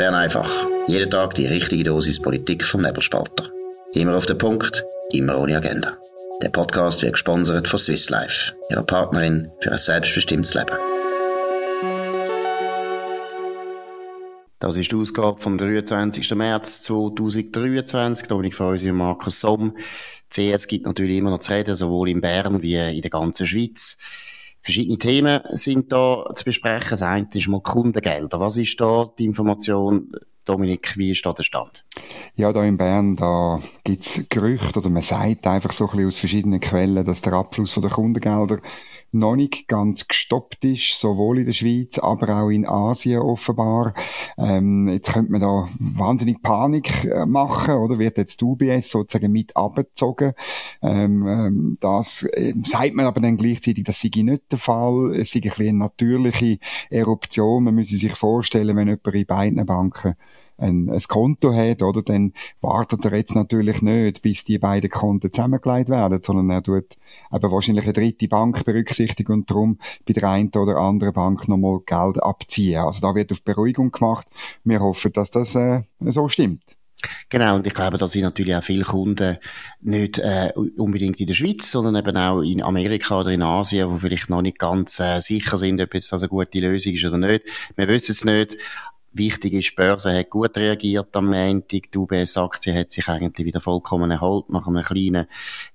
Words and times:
Bern 0.00 0.14
einfach. 0.14 0.50
Jeden 0.86 1.10
Tag 1.10 1.34
die 1.34 1.44
richtige 1.44 1.84
Dosis 1.84 2.22
Politik 2.22 2.64
vom 2.64 2.80
Nebelspalter. 2.80 3.50
Immer 3.92 4.16
auf 4.16 4.24
den 4.24 4.38
Punkt, 4.38 4.82
immer 5.12 5.38
ohne 5.38 5.58
Agenda. 5.58 5.92
Der 6.40 6.48
Podcast 6.48 7.02
wird 7.02 7.12
gesponsert 7.12 7.68
von 7.68 7.78
Swiss 7.78 8.08
Life, 8.08 8.54
ihrer 8.70 8.82
Partnerin 8.82 9.50
für 9.60 9.72
ein 9.72 9.76
selbstbestimmtes 9.76 10.54
Leben. 10.54 10.72
Das 14.58 14.74
ist 14.74 14.90
die 14.90 14.96
Ausgabe 14.96 15.38
vom 15.38 15.58
23. 15.58 16.34
März 16.34 16.80
2023. 16.84 18.26
Dominik 18.26 18.56
Feusi 18.56 18.88
und 18.88 18.96
Markus 18.96 19.40
Somm. 19.40 19.76
CS 20.30 20.66
gibt 20.66 20.86
natürlich 20.86 21.18
immer 21.18 21.28
noch 21.28 21.40
zu 21.40 21.52
reden, 21.52 21.76
sowohl 21.76 22.08
in 22.08 22.22
Bern 22.22 22.62
wie 22.62 22.76
in 22.76 23.02
der 23.02 23.10
ganzen 23.10 23.46
Schweiz. 23.46 23.98
Verschiedene 24.62 24.98
Themen 24.98 25.40
sind 25.52 25.90
da 25.90 26.24
zu 26.34 26.44
besprechen. 26.44 26.90
Das 26.90 27.02
eine 27.02 27.28
ist 27.32 27.48
mal 27.48 27.62
Kundengelder. 27.62 28.40
Was 28.40 28.56
ist 28.56 28.80
da 28.80 29.10
die 29.18 29.24
Information, 29.24 30.12
Dominik, 30.44 30.94
wie 30.96 31.12
ist 31.12 31.24
da 31.24 31.32
der 31.32 31.44
Stand? 31.44 31.84
Ja, 32.34 32.52
da 32.52 32.64
in 32.64 32.76
Bern, 32.76 33.16
da 33.16 33.60
gibt's 33.84 34.26
Gerüchte 34.28 34.80
oder 34.80 34.90
man 34.90 35.02
sagt 35.02 35.46
einfach 35.46 35.72
so 35.72 35.84
ein 35.84 35.90
bisschen 35.90 36.08
aus 36.08 36.18
verschiedenen 36.18 36.60
Quellen, 36.60 37.04
dass 37.04 37.22
der 37.22 37.32
Abfluss 37.32 37.72
von 37.72 37.82
der 37.82 37.92
Kundengelder 37.92 38.58
noch 39.12 39.36
nicht 39.36 39.68
ganz 39.68 40.06
gestoppt 40.06 40.64
ist, 40.64 41.00
sowohl 41.00 41.40
in 41.40 41.46
der 41.46 41.52
Schweiz, 41.52 41.98
aber 41.98 42.42
auch 42.42 42.48
in 42.48 42.66
Asien 42.66 43.20
offenbar. 43.20 43.94
Ähm, 44.38 44.88
jetzt 44.88 45.12
könnte 45.12 45.32
man 45.32 45.40
da 45.40 45.68
wahnsinnig 45.78 46.42
Panik 46.42 47.04
äh, 47.04 47.26
machen, 47.26 47.74
oder? 47.74 47.98
Wird 47.98 48.18
jetzt 48.18 48.40
die 48.40 48.44
UBS 48.44 48.90
sozusagen 48.90 49.32
mit 49.32 49.56
abgezogen? 49.56 50.32
Ähm, 50.82 51.26
ähm, 51.26 51.78
das 51.80 52.22
äh, 52.32 52.54
sagt 52.64 52.94
man 52.94 53.06
aber 53.06 53.20
dann 53.20 53.36
gleichzeitig, 53.36 53.84
das 53.84 54.00
sei 54.00 54.10
nicht 54.14 54.50
der 54.50 54.58
Fall. 54.58 55.14
Es 55.16 55.30
sei 55.30 55.40
ein 55.40 55.42
bisschen 55.42 55.68
eine 55.68 55.78
natürliche 55.78 56.58
Eruption. 56.90 57.64
Man 57.64 57.74
müsse 57.74 57.96
sich 57.96 58.14
vorstellen, 58.14 58.76
wenn 58.76 58.88
jemand 58.88 59.14
in 59.14 59.26
beiden 59.26 59.66
Banken 59.66 60.14
ein, 60.60 60.90
ein 60.90 61.02
Konto 61.08 61.52
hat, 61.52 61.82
oder, 61.82 62.02
dann 62.02 62.32
wartet 62.60 63.04
er 63.04 63.16
jetzt 63.16 63.34
natürlich 63.34 63.82
nicht, 63.82 64.22
bis 64.22 64.44
die 64.44 64.58
beiden 64.58 64.90
Konten 64.90 65.32
zusammengelegt 65.32 65.88
werden, 65.88 66.20
sondern 66.22 66.50
er 66.50 66.62
tut 66.62 66.96
eben 67.32 67.50
wahrscheinlich 67.50 67.84
eine 67.84 67.92
dritte 67.92 68.28
Bank 68.28 68.64
berücksichtigen 68.64 69.32
und 69.32 69.50
darum 69.50 69.78
bei 70.06 70.12
der 70.12 70.28
einen 70.28 70.50
oder 70.50 70.76
anderen 70.76 71.14
Bank 71.14 71.48
nochmal 71.48 71.80
Geld 71.86 72.22
abziehen. 72.22 72.80
Also 72.80 73.00
da 73.06 73.14
wird 73.14 73.32
auf 73.32 73.42
Beruhigung 73.42 73.90
gemacht. 73.90 74.26
Wir 74.64 74.80
hoffen, 74.80 75.12
dass 75.12 75.30
das 75.30 75.54
äh, 75.54 75.82
so 76.00 76.28
stimmt. 76.28 76.76
Genau, 77.28 77.56
und 77.56 77.66
ich 77.66 77.74
glaube, 77.74 77.98
da 77.98 78.08
sind 78.08 78.22
natürlich 78.22 78.54
auch 78.54 78.64
viele 78.64 78.84
Kunden 78.84 79.38
nicht 79.80 80.18
äh, 80.18 80.52
unbedingt 80.76 81.20
in 81.20 81.26
der 81.26 81.34
Schweiz, 81.34 81.70
sondern 81.70 81.96
eben 81.96 82.16
auch 82.16 82.42
in 82.42 82.62
Amerika 82.62 83.20
oder 83.20 83.30
in 83.30 83.42
Asien, 83.42 83.90
wo 83.90 83.98
vielleicht 83.98 84.28
noch 84.28 84.42
nicht 84.42 84.58
ganz 84.58 85.00
äh, 85.00 85.20
sicher 85.20 85.56
sind, 85.56 85.80
ob 85.80 85.94
jetzt 85.94 86.12
das 86.12 86.22
eine 86.22 86.28
gute 86.28 86.60
Lösung 86.60 86.92
ist 86.92 87.04
oder 87.04 87.18
nicht. 87.18 87.44
Wir 87.76 87.88
wissen 87.88 88.12
es 88.12 88.24
nicht, 88.24 88.58
Wichtig 89.12 89.54
ist, 89.54 89.70
die 89.70 89.74
Börse 89.74 90.16
hat 90.16 90.30
gut 90.30 90.56
reagiert 90.56 91.16
am 91.16 91.30
Montag. 91.30 91.90
Die 91.92 91.98
UBS-Aktie 91.98 92.72
hat 92.72 92.92
sich 92.92 93.08
eigentlich 93.08 93.44
wieder 93.44 93.60
vollkommen 93.60 94.12
erholt 94.12 94.48
nach 94.50 94.68
einem 94.68 94.84
kleinen 94.84 95.26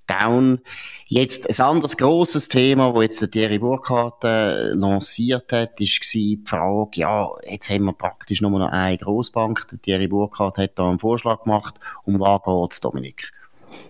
Down. 0.08 0.61
Jetzt 1.08 1.50
ein 1.50 1.66
anderes 1.66 1.97
grosses 1.97 2.47
Thema, 2.47 2.94
das 2.94 3.03
jetzt 3.03 3.31
Thierry 3.33 3.59
Burkhardt 3.59 4.23
äh, 4.23 4.69
lanciert 4.69 5.52
hat, 5.52 5.81
ist 5.81 6.13
die 6.13 6.41
Frage, 6.45 7.02
ja, 7.02 7.30
jetzt 7.45 7.69
haben 7.69 7.86
wir 7.86 7.94
praktisch 7.94 8.39
nur 8.39 8.52
noch 8.52 8.72
eine 8.72 8.97
Grossbank. 8.97 9.67
Thierry 9.83 10.08
Burkhardt 10.08 10.58
hat 10.58 10.80
da 10.80 10.89
einen 10.89 11.00
Vorschlag 11.00 11.44
gemacht. 11.44 11.75
Um 12.06 12.17
was 12.22 12.41
geht's, 12.44 12.80
Dominik? 12.80 13.33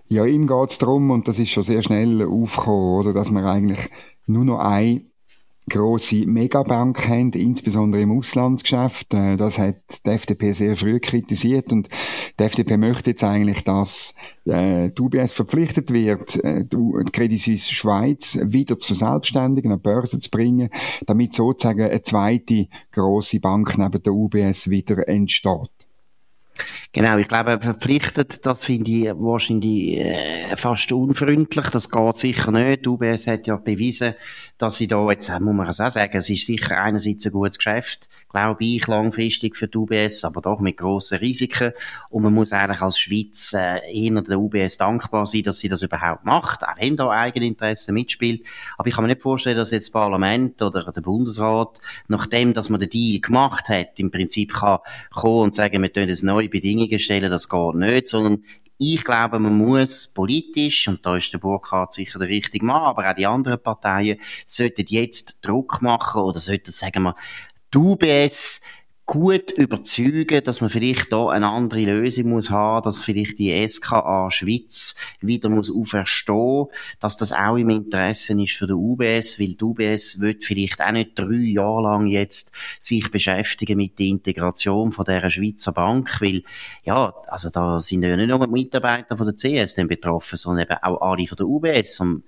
Ja, 0.07 0.25
ihm 0.25 0.47
geht's 0.47 0.79
darum, 0.79 1.11
und 1.11 1.27
das 1.27 1.37
ist 1.37 1.49
schon 1.49 1.63
sehr 1.63 1.83
schnell 1.83 2.23
aufgekommen, 2.23 2.99
oder, 2.99 3.13
dass 3.13 3.29
man 3.29 3.45
eigentlich 3.45 3.89
nur 4.25 4.43
noch 4.43 4.59
eine 4.59 5.01
grosse 5.69 6.25
Megabank 6.27 7.07
haben, 7.07 7.31
insbesondere 7.31 8.01
im 8.01 8.17
Auslandsgeschäft. 8.17 9.13
Äh, 9.13 9.37
das 9.37 9.57
hat 9.57 10.05
die 10.05 10.09
FDP 10.09 10.51
sehr 10.51 10.77
früh 10.77 10.99
kritisiert 10.99 11.71
und 11.71 11.89
die 12.39 12.43
FDP 12.43 12.77
möchte 12.77 13.11
jetzt 13.11 13.23
eigentlich, 13.23 13.63
dass 13.63 14.13
äh, 14.45 14.91
die 14.91 15.01
UBS 15.01 15.33
verpflichtet 15.33 15.91
wird, 15.91 16.43
äh, 16.43 16.65
die 16.65 17.11
Credit 17.11 17.39
Suisse 17.39 17.73
Schweiz 17.73 18.39
wieder 18.43 18.77
zu 18.77 18.95
verselbstständigen, 18.95 19.71
an 19.71 19.79
die 19.79 19.83
Börse 19.83 20.19
zu 20.19 20.29
bringen, 20.29 20.69
damit 21.05 21.33
sozusagen 21.33 21.81
eine 21.81 22.01
zweite 22.03 22.67
grosse 22.91 23.39
Bank 23.39 23.77
neben 23.77 24.03
der 24.03 24.13
UBS 24.13 24.69
wieder 24.69 25.07
entsteht. 25.07 25.69
Genau, 26.93 27.17
ich 27.17 27.27
glaube, 27.27 27.59
verpflichtet, 27.59 28.45
das 28.45 28.63
finde 28.63 28.91
ich 28.91 29.05
wahrscheinlich 29.07 29.97
äh, 29.97 30.55
fast 30.55 30.91
unfreundlich. 30.91 31.67
Das 31.67 31.89
geht 31.89 32.17
sicher 32.17 32.51
nicht. 32.51 32.85
Die 32.85 32.89
UBS 32.89 33.27
hat 33.27 33.47
ja 33.47 33.57
bewiesen, 33.57 34.15
dass 34.57 34.77
sie 34.77 34.87
da 34.87 35.09
jetzt, 35.09 35.29
muss 35.39 35.53
man 35.53 35.67
es 35.67 35.81
auch 35.81 35.89
sagen, 35.89 36.17
es 36.17 36.29
ist 36.29 36.45
sicher 36.45 36.77
einerseits 36.77 37.25
ein 37.25 37.31
gutes 37.33 37.57
Geschäft, 37.57 38.07
glaube 38.29 38.63
ich, 38.63 38.87
langfristig 38.87 39.55
für 39.55 39.67
die 39.67 39.77
UBS, 39.77 40.23
aber 40.23 40.41
doch 40.41 40.59
mit 40.59 40.77
grossen 40.77 41.17
Risiken. 41.17 41.73
Und 42.09 42.23
man 42.23 42.33
muss 42.33 42.53
eigentlich 42.53 42.81
als 42.81 42.99
Schweiz 42.99 43.53
äh, 43.53 43.79
eher 43.91 44.21
der 44.21 44.39
UBS 44.39 44.77
dankbar 44.77 45.25
sein, 45.25 45.43
dass 45.43 45.59
sie 45.59 45.67
das 45.67 45.81
überhaupt 45.81 46.25
macht, 46.25 46.63
auch 46.63 46.75
wenn 46.79 46.95
da 46.95 47.09
Eigeninteresse 47.09 47.91
mitspielt. 47.91 48.45
Aber 48.77 48.87
ich 48.87 48.95
kann 48.95 49.03
mir 49.03 49.09
nicht 49.09 49.21
vorstellen, 49.21 49.57
dass 49.57 49.71
jetzt 49.71 49.87
das 49.87 49.91
Parlament 49.91 50.61
oder 50.61 50.91
der 50.91 51.01
Bundesrat, 51.01 51.79
nachdem, 52.07 52.53
dass 52.53 52.69
man 52.69 52.79
den 52.79 52.89
Deal 52.89 53.19
gemacht 53.19 53.67
hat, 53.67 53.99
im 53.99 54.11
Prinzip 54.11 54.53
kann 54.53 54.79
kommen 55.13 55.43
und 55.43 55.55
sagen, 55.55 55.81
wir 55.81 55.91
tun 55.91 56.07
jetzt 56.07 56.23
neue 56.23 56.49
Bedingungen 56.49 56.99
stellen, 56.99 57.29
das 57.29 57.49
geht 57.49 57.75
nicht, 57.75 58.07
sondern 58.07 58.43
ich 58.77 59.03
glaube, 59.03 59.39
man 59.39 59.57
muss 59.57 60.07
politisch, 60.07 60.87
und 60.87 61.05
da 61.05 61.17
ist 61.17 61.31
der 61.31 61.37
Burkhardt 61.37 61.93
sicher 61.93 62.19
der 62.19 62.27
richtige 62.27 62.65
Mann, 62.65 62.83
aber 62.83 63.09
auch 63.09 63.15
die 63.15 63.25
anderen 63.25 63.61
Parteien 63.61 64.19
sollten 64.45 64.85
jetzt 64.87 65.37
Druck 65.41 65.81
machen 65.81 66.21
oder 66.21 66.39
sollten, 66.39 66.71
sagen 66.71 67.03
wir, 67.03 67.15
die 67.73 67.77
UBS 67.77 68.61
gut 69.05 69.51
überzeugen, 69.51 70.43
dass 70.43 70.61
man 70.61 70.71
vielleicht 70.71 71.13
da 71.13 71.29
eine 71.29 71.49
andere 71.49 71.85
Lösung 71.85 72.29
muss 72.29 72.49
haben, 72.49 72.83
dass 72.83 73.01
vielleicht 73.01 73.37
die 73.37 73.67
SKA 73.67 74.31
Schweiz 74.31 74.95
wieder 75.21 75.49
muss 75.49 75.71
auferstehen, 75.71 76.65
dass 76.99 77.15
das 77.15 77.31
auch 77.31 77.55
im 77.55 77.69
Interesse 77.69 78.41
ist 78.41 78.53
für 78.53 78.65
die 78.65 78.73
UBS, 78.73 79.39
weil 79.39 79.53
die 79.53 79.63
UBS 79.63 80.21
wird 80.21 80.43
vielleicht 80.43 80.81
auch 80.81 80.91
nicht 80.91 81.11
drei 81.15 81.35
Jahre 81.35 81.83
lang 81.83 82.07
jetzt 82.07 82.51
sich 82.79 83.11
beschäftigen 83.11 83.77
mit 83.77 83.99
der 83.99 84.07
Integration 84.07 84.91
von 84.91 85.05
der 85.05 85.29
Schweizer 85.29 85.71
Bank, 85.71 86.19
weil 86.19 86.41
ja, 86.83 87.13
also 87.27 87.51
da 87.51 87.79
sind 87.81 88.01
ja 88.01 88.17
nicht 88.17 88.29
nur 88.29 88.47
Mitarbeiter 88.47 89.17
von 89.17 89.27
der 89.27 89.35
CS 89.35 89.75
betroffen, 89.87 90.35
sondern 90.35 90.65
eben 90.65 90.77
auch 90.81 91.01
alle 91.01 91.27
von 91.27 91.37
der 91.37 91.47
UBS 91.47 91.99
und 91.99 92.23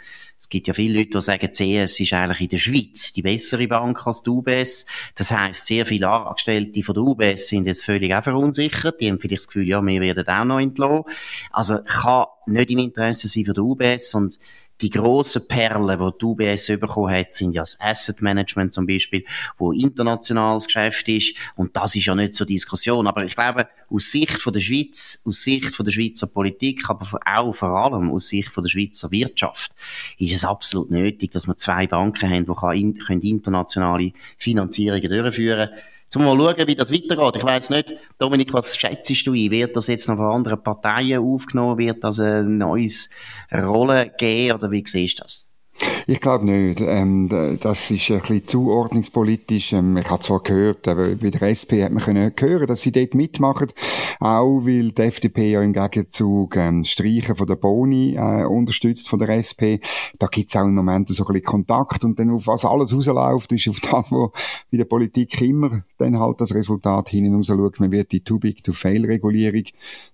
es 0.48 0.52
gibt 0.52 0.68
ja 0.68 0.74
viele 0.74 1.00
Leute, 1.00 1.10
die 1.10 1.22
sagen, 1.22 1.52
CS 1.52 2.00
ist 2.00 2.14
eigentlich 2.14 2.40
in 2.40 2.48
der 2.48 2.58
Schweiz 2.58 3.12
die 3.12 3.22
bessere 3.22 3.68
Bank 3.68 4.08
als 4.08 4.24
die 4.24 4.30
UBS. 4.30 4.86
Das 5.14 5.30
heisst, 5.30 5.66
sehr 5.66 5.86
viele 5.86 6.08
Angestellte 6.08 6.84
von 6.84 6.96
der 6.96 7.04
UBS 7.04 7.50
sind 7.50 7.68
jetzt 7.68 7.84
völlig 7.84 8.14
auch 8.14 8.24
verunsichert. 8.24 9.02
Die 9.02 9.10
haben 9.10 9.20
vielleicht 9.20 9.42
das 9.42 9.48
Gefühl, 9.48 9.68
ja, 9.68 9.86
wir 9.86 10.00
werden 10.00 10.26
auch 10.26 10.46
noch 10.46 10.62
entlassen. 10.62 11.04
Also 11.52 11.80
kann 11.84 12.28
nicht 12.46 12.72
im 12.72 12.80
Interesse 12.80 13.28
sein 13.28 13.44
von 13.44 13.56
der 13.56 13.64
UBS 13.66 14.16
und 14.16 14.40
die 14.82 14.90
grossen 14.90 15.48
Perlen, 15.48 16.00
die 16.00 16.18
die 16.20 16.26
UBS 16.26 16.68
bekommen 16.80 17.12
hat, 17.12 17.34
sind 17.34 17.54
ja 17.54 17.62
das 17.62 17.80
Asset 17.80 18.22
Management 18.22 18.74
zum 18.74 18.86
Beispiel, 18.86 19.26
wo 19.58 19.72
internationales 19.72 20.68
Geschäft 20.68 21.08
ist. 21.10 21.36
Und 21.56 21.76
das 21.76 21.96
ist 21.96 22.06
ja 22.06 22.16
nicht 22.16 22.36
so 22.36 22.46
Diskussion. 22.46 23.08
Aber 23.08 23.26
ich 23.26 23.36
glaube, 23.36 23.68
aus 23.90 24.12
Sicht 24.12 24.40
von 24.40 24.54
der 24.54 24.60
Schweiz, 24.60 25.22
aus 25.26 25.42
Sicht 25.42 25.76
von 25.76 25.86
der 25.86 25.94
Schweizer 25.94 26.28
Politik, 26.28 26.90
aber 26.90 27.20
auch 27.26 27.54
vor 27.54 27.70
allem 27.70 28.12
aus 28.12 28.28
Sicht 28.28 28.54
von 28.54 28.64
der 28.64 28.70
Schweizer 28.70 29.12
Wirtschaft, 29.12 29.72
ist 30.18 30.36
es 30.36 30.46
absolut 30.46 30.92
nötig, 30.92 31.32
dass 31.32 31.48
wir 31.48 31.58
zwei 31.58 31.88
Banken 31.88 32.30
haben, 32.30 33.20
die 33.20 33.30
internationale 33.30 34.12
Finanzierungen 34.38 35.10
durchführen 35.10 35.70
können 35.70 35.82
Zum 36.10 36.24
mal 36.24 36.38
schauen, 36.38 36.68
wie 36.68 36.76
das 36.76 36.92
weitergeht. 36.92 37.36
Ich 37.36 37.44
weiss 37.44 37.70
nicht, 37.70 37.96
Dominik, 38.18 38.54
was 38.54 38.78
schätzt 38.78 39.28
du 39.28 39.34
ein? 39.34 39.52
Wird 39.52 39.76
das 39.76 39.88
jetzt 39.88 40.08
noch 40.08 40.16
von 40.16 40.32
anderen 40.32 40.64
Parteien 40.64 41.22
aufgenommen? 41.22 41.78
Wird 41.78 42.04
das 42.04 42.20
ein 42.20 42.58
neues 42.58 43.10
Rolle 43.52 44.14
geben? 44.18 44.58
Oder 44.58 44.72
wie 44.72 44.84
siehst 44.86 45.20
du 45.20 45.24
das? 45.24 45.47
Ich 46.10 46.22
glaube 46.22 46.46
nicht. 46.46 46.80
Ähm, 46.80 47.28
das 47.62 47.92
ist 47.92 48.10
ein 48.12 48.20
bisschen 48.20 48.48
zuordnungspolitisch. 48.48 49.74
Ähm, 49.74 49.98
ich 49.98 50.10
habe 50.10 50.24
zwar 50.24 50.42
gehört, 50.42 50.88
aber 50.88 51.10
bei 51.16 51.30
der 51.30 51.42
SP 51.52 51.84
hat 51.84 51.92
man 51.92 52.02
können 52.02 52.32
hören, 52.40 52.68
dass 52.68 52.82
sie 52.82 52.92
dort 52.92 53.14
mitmachen. 53.14 53.68
Auch 54.20 54.62
weil 54.62 54.92
die 54.92 55.02
FDP 55.02 55.52
ja 55.52 55.62
im 55.62 55.74
Gegenzug 55.74 56.56
ähm, 56.56 56.84
Streichen 56.84 57.36
von 57.36 57.46
der 57.46 57.58
Boni 57.58 58.16
äh, 58.16 58.46
unterstützt 58.46 59.10
von 59.10 59.20
der 59.20 59.30
SP. 59.36 59.84
Da 60.18 60.28
gibt's 60.28 60.56
auch 60.56 60.66
im 60.66 60.76
Moment 60.76 61.10
so 61.10 61.24
ein 61.24 61.28
bisschen 61.28 61.46
Kontakt. 61.46 62.04
Und 62.06 62.18
dann 62.18 62.32
auf 62.32 62.48
was 62.48 62.64
alles 62.64 62.94
rausläuft, 62.94 63.52
ist 63.52 63.68
auf 63.68 63.80
das, 63.80 64.12
wo 64.12 64.32
bei 64.72 64.78
der 64.78 64.86
Politik 64.86 65.42
immer 65.42 65.84
dann 65.98 66.20
halt 66.20 66.40
das 66.40 66.54
Resultat 66.54 67.10
hinten 67.10 67.36
raus 67.36 67.48
schaut. 67.48 67.80
Man 67.80 67.92
wird 67.92 68.12
die 68.12 68.22
Too-Big-to-Fail-Regulierung 68.22 69.64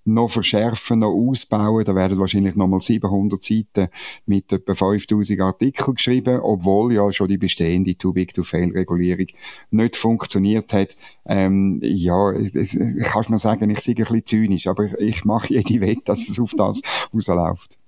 noch 0.04 0.30
verschärfen, 0.30 1.00
noch 1.00 1.12
ausbauen. 1.12 1.84
Da 1.84 1.94
werden 1.94 2.18
wahrscheinlich 2.18 2.56
nochmal 2.56 2.80
700 2.80 3.42
Seiten 3.42 3.88
mit 4.26 4.52
etwa 4.52 4.74
5000 4.74 5.38
Artikeln 5.54 5.94
geschrieben, 5.94 6.40
obwohl 6.40 6.92
ja 6.92 7.10
schon 7.12 7.28
die 7.28 7.38
bestehende 7.38 7.96
Too-Big-to-Fail-Regulierung 7.96 9.26
nicht 9.70 9.96
funktioniert 9.96 10.72
hat. 10.72 10.96
Ähm, 11.26 11.80
ja, 11.82 12.32
es, 12.32 12.78
kannst 13.04 13.30
mir 13.30 13.38
sagen, 13.38 13.70
ich 13.70 13.80
sehe 13.80 13.94
ein 13.94 14.04
bisschen 14.04 14.26
zynisch, 14.26 14.66
aber 14.66 15.00
ich 15.00 15.24
mache 15.24 15.54
jede 15.54 15.80
Wette, 15.80 16.02
dass 16.04 16.28
es 16.28 16.38
auf 16.38 16.52
das 16.56 16.82
rausläuft. 17.14 17.78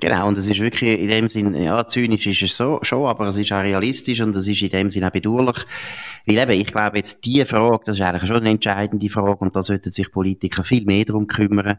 Genau, 0.00 0.28
und 0.28 0.38
es 0.38 0.46
ist 0.46 0.60
wirklich 0.60 0.98
in 0.98 1.08
dem 1.08 1.28
Sinn, 1.28 1.54
ja, 1.54 1.86
zynisch 1.86 2.26
ist 2.26 2.42
es 2.42 2.56
so, 2.56 2.78
schon, 2.80 3.06
aber 3.06 3.28
es 3.28 3.36
ist 3.36 3.52
auch 3.52 3.62
realistisch 3.62 4.20
und 4.22 4.34
es 4.34 4.48
ist 4.48 4.62
in 4.62 4.70
dem 4.70 4.90
Sinn 4.90 5.04
auch 5.04 5.10
bedauerlich. 5.10 5.66
Weil 6.26 6.38
eben, 6.38 6.60
ich 6.60 6.68
glaube 6.68 6.96
jetzt, 6.96 7.24
die 7.26 7.44
Frage, 7.44 7.84
das 7.84 7.96
ist 7.96 8.02
eigentlich 8.02 8.26
schon 8.26 8.38
eine 8.38 8.50
entscheidende 8.50 9.10
Frage 9.10 9.38
und 9.40 9.54
da 9.54 9.62
sollten 9.62 9.92
sich 9.92 10.10
Politiker 10.10 10.64
viel 10.64 10.86
mehr 10.86 11.04
darum 11.04 11.26
kümmern, 11.26 11.78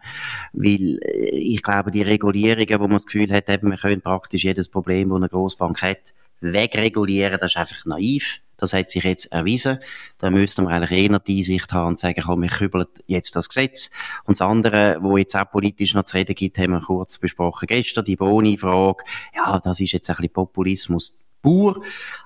weil 0.53 1.00
äh, 1.01 1.29
ich 1.35 1.63
glaube, 1.63 1.89
die 1.89 2.03
Regulierungen, 2.03 2.79
wo 2.79 2.83
man 2.83 2.97
das 2.97 3.07
Gefühl 3.07 3.31
hat, 3.33 3.50
eben, 3.50 3.71
wir 3.71 3.77
können 3.77 4.01
praktisch 4.01 4.44
jedes 4.44 4.69
Problem, 4.69 5.09
das 5.09 5.17
eine 5.17 5.29
Grossbank 5.29 5.81
hat, 5.81 6.13
wegregulieren, 6.41 7.39
das 7.39 7.53
ist 7.53 7.57
einfach 7.57 7.85
naiv. 7.85 8.39
Das 8.62 8.74
hat 8.74 8.92
sich 8.92 9.04
jetzt 9.04 9.25
erwiesen. 9.31 9.80
Da 10.19 10.30
müsste 10.30 10.62
man 10.62 10.72
eigentlich 10.72 11.10
eher 11.10 11.19
die 11.19 11.40
Einsicht 11.40 11.74
haben 11.74 11.90
und 11.90 12.00
sagen, 12.00 12.22
komm, 12.25 12.44
wir 12.44 12.50
kübeln 12.50 12.86
jetzt 13.08 13.36
das 13.36 13.50
Gesetz. 13.50 13.90
Und 14.25 14.40
das 14.40 14.48
andere, 14.48 15.00
wo 15.02 15.18
jetzt 15.18 15.36
auch 15.36 15.50
politisch 15.50 15.96
noch 15.96 16.04
zu 16.04 16.18
reden 16.18 16.36
gibt, 16.36 16.58
haben 16.60 16.72
wir 16.72 16.81
kurz 16.81 17.18
besprochen 17.18 17.68
gestern, 17.68 18.06
die 18.06 18.16
Boni-Frage. 18.16 19.04
Ja, 19.36 19.60
das 19.60 19.80
ist 19.80 19.92
jetzt 19.92 20.10
ein 20.10 20.16
bisschen 20.18 20.34
Populismus 20.34 21.25
pur. 21.42 21.84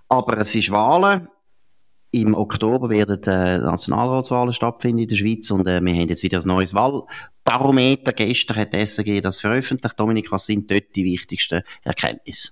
Aber 0.10 0.38
es 0.38 0.54
ist 0.54 0.72
Wahlen. 0.72 1.28
Im 2.12 2.34
Oktober 2.34 2.90
werden 2.90 3.22
äh, 3.24 3.58
Nationalratswahlen 3.58 4.54
stattfinden 4.54 5.00
in 5.00 5.10
der 5.10 5.18
Schweiz 5.18 5.52
und 5.52 5.68
äh, 5.68 5.82
wir 5.82 5.94
haben 5.94 6.08
jetzt 6.08 6.24
wieder 6.24 6.40
ein 6.40 6.48
neues 6.48 6.74
Wahlbarometer. 6.74 8.14
Gestern 8.14 8.56
hat 8.56 8.74
die 8.74 8.86
SRG 8.86 9.20
das 9.20 9.42
veröffentlicht. 9.42 10.00
Dominik, 10.00 10.32
was 10.32 10.46
sind 10.46 10.72
dort 10.72 10.96
die 10.96 11.04
wichtigsten 11.04 11.64
Erkenntnisse? 11.84 12.52